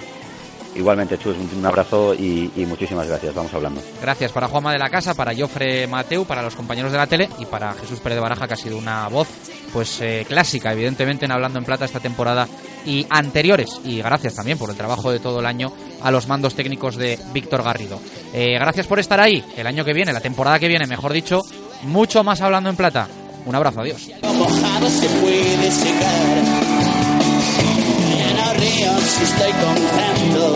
Igualmente, 0.74 1.18
Chus, 1.18 1.36
un 1.36 1.66
abrazo 1.66 2.14
y, 2.14 2.50
muchísimas 2.66 3.06
gracias. 3.06 3.34
Vamos 3.34 3.52
hablando. 3.52 3.82
Gracias 4.00 4.32
para 4.32 4.48
Juanma 4.48 4.72
de 4.72 4.78
la 4.78 4.88
Casa, 4.88 5.14
para 5.14 5.36
Jofre 5.36 5.86
Mateu, 5.86 6.24
para 6.24 6.42
los 6.42 6.56
compañeros 6.56 6.92
de 6.92 6.98
la 6.98 7.06
tele 7.06 7.28
y 7.38 7.46
para 7.46 7.74
Jesús 7.74 8.00
Pérez 8.00 8.16
de 8.16 8.22
Baraja, 8.22 8.48
que 8.48 8.54
ha 8.54 8.56
sido 8.56 8.78
una 8.78 9.08
voz 9.08 9.28
pues 9.72 10.00
eh, 10.00 10.24
clásica, 10.26 10.72
evidentemente, 10.72 11.24
en 11.24 11.32
Hablando 11.32 11.58
en 11.58 11.64
Plata 11.64 11.84
esta 11.84 12.00
temporada 12.00 12.48
y 12.86 13.06
anteriores. 13.10 13.80
Y 13.84 13.98
gracias 13.98 14.34
también 14.34 14.58
por 14.58 14.70
el 14.70 14.76
trabajo 14.76 15.10
de 15.10 15.18
todo 15.18 15.40
el 15.40 15.46
año 15.46 15.72
a 16.02 16.10
los 16.10 16.26
mandos 16.26 16.54
técnicos 16.54 16.96
de 16.96 17.18
Víctor 17.32 17.62
Garrido. 17.62 18.00
Eh, 18.32 18.54
gracias 18.58 18.86
por 18.86 18.98
estar 18.98 19.20
ahí. 19.20 19.44
El 19.56 19.66
año 19.66 19.84
que 19.84 19.92
viene, 19.92 20.12
la 20.12 20.20
temporada 20.20 20.58
que 20.58 20.68
viene, 20.68 20.86
mejor 20.86 21.12
dicho, 21.12 21.40
mucho 21.82 22.24
más 22.24 22.40
Hablando 22.40 22.70
en 22.70 22.76
Plata. 22.76 23.08
Un 23.44 23.54
abrazo, 23.54 23.80
adiós. 23.80 24.08
Si 28.72 29.22
estoy 29.22 29.52
contento, 29.52 30.54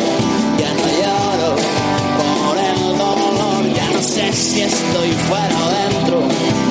ya 0.59 0.73
no 0.73 0.87
lloro 1.01 1.57
por 2.17 2.57
el 2.59 2.99
dolor, 2.99 3.75
ya 3.75 3.91
no 3.91 4.03
sé 4.03 4.33
si 4.33 4.63
estoy 4.63 5.13
fuera 5.29 5.57
o 5.65 5.71
dentro 5.71 6.66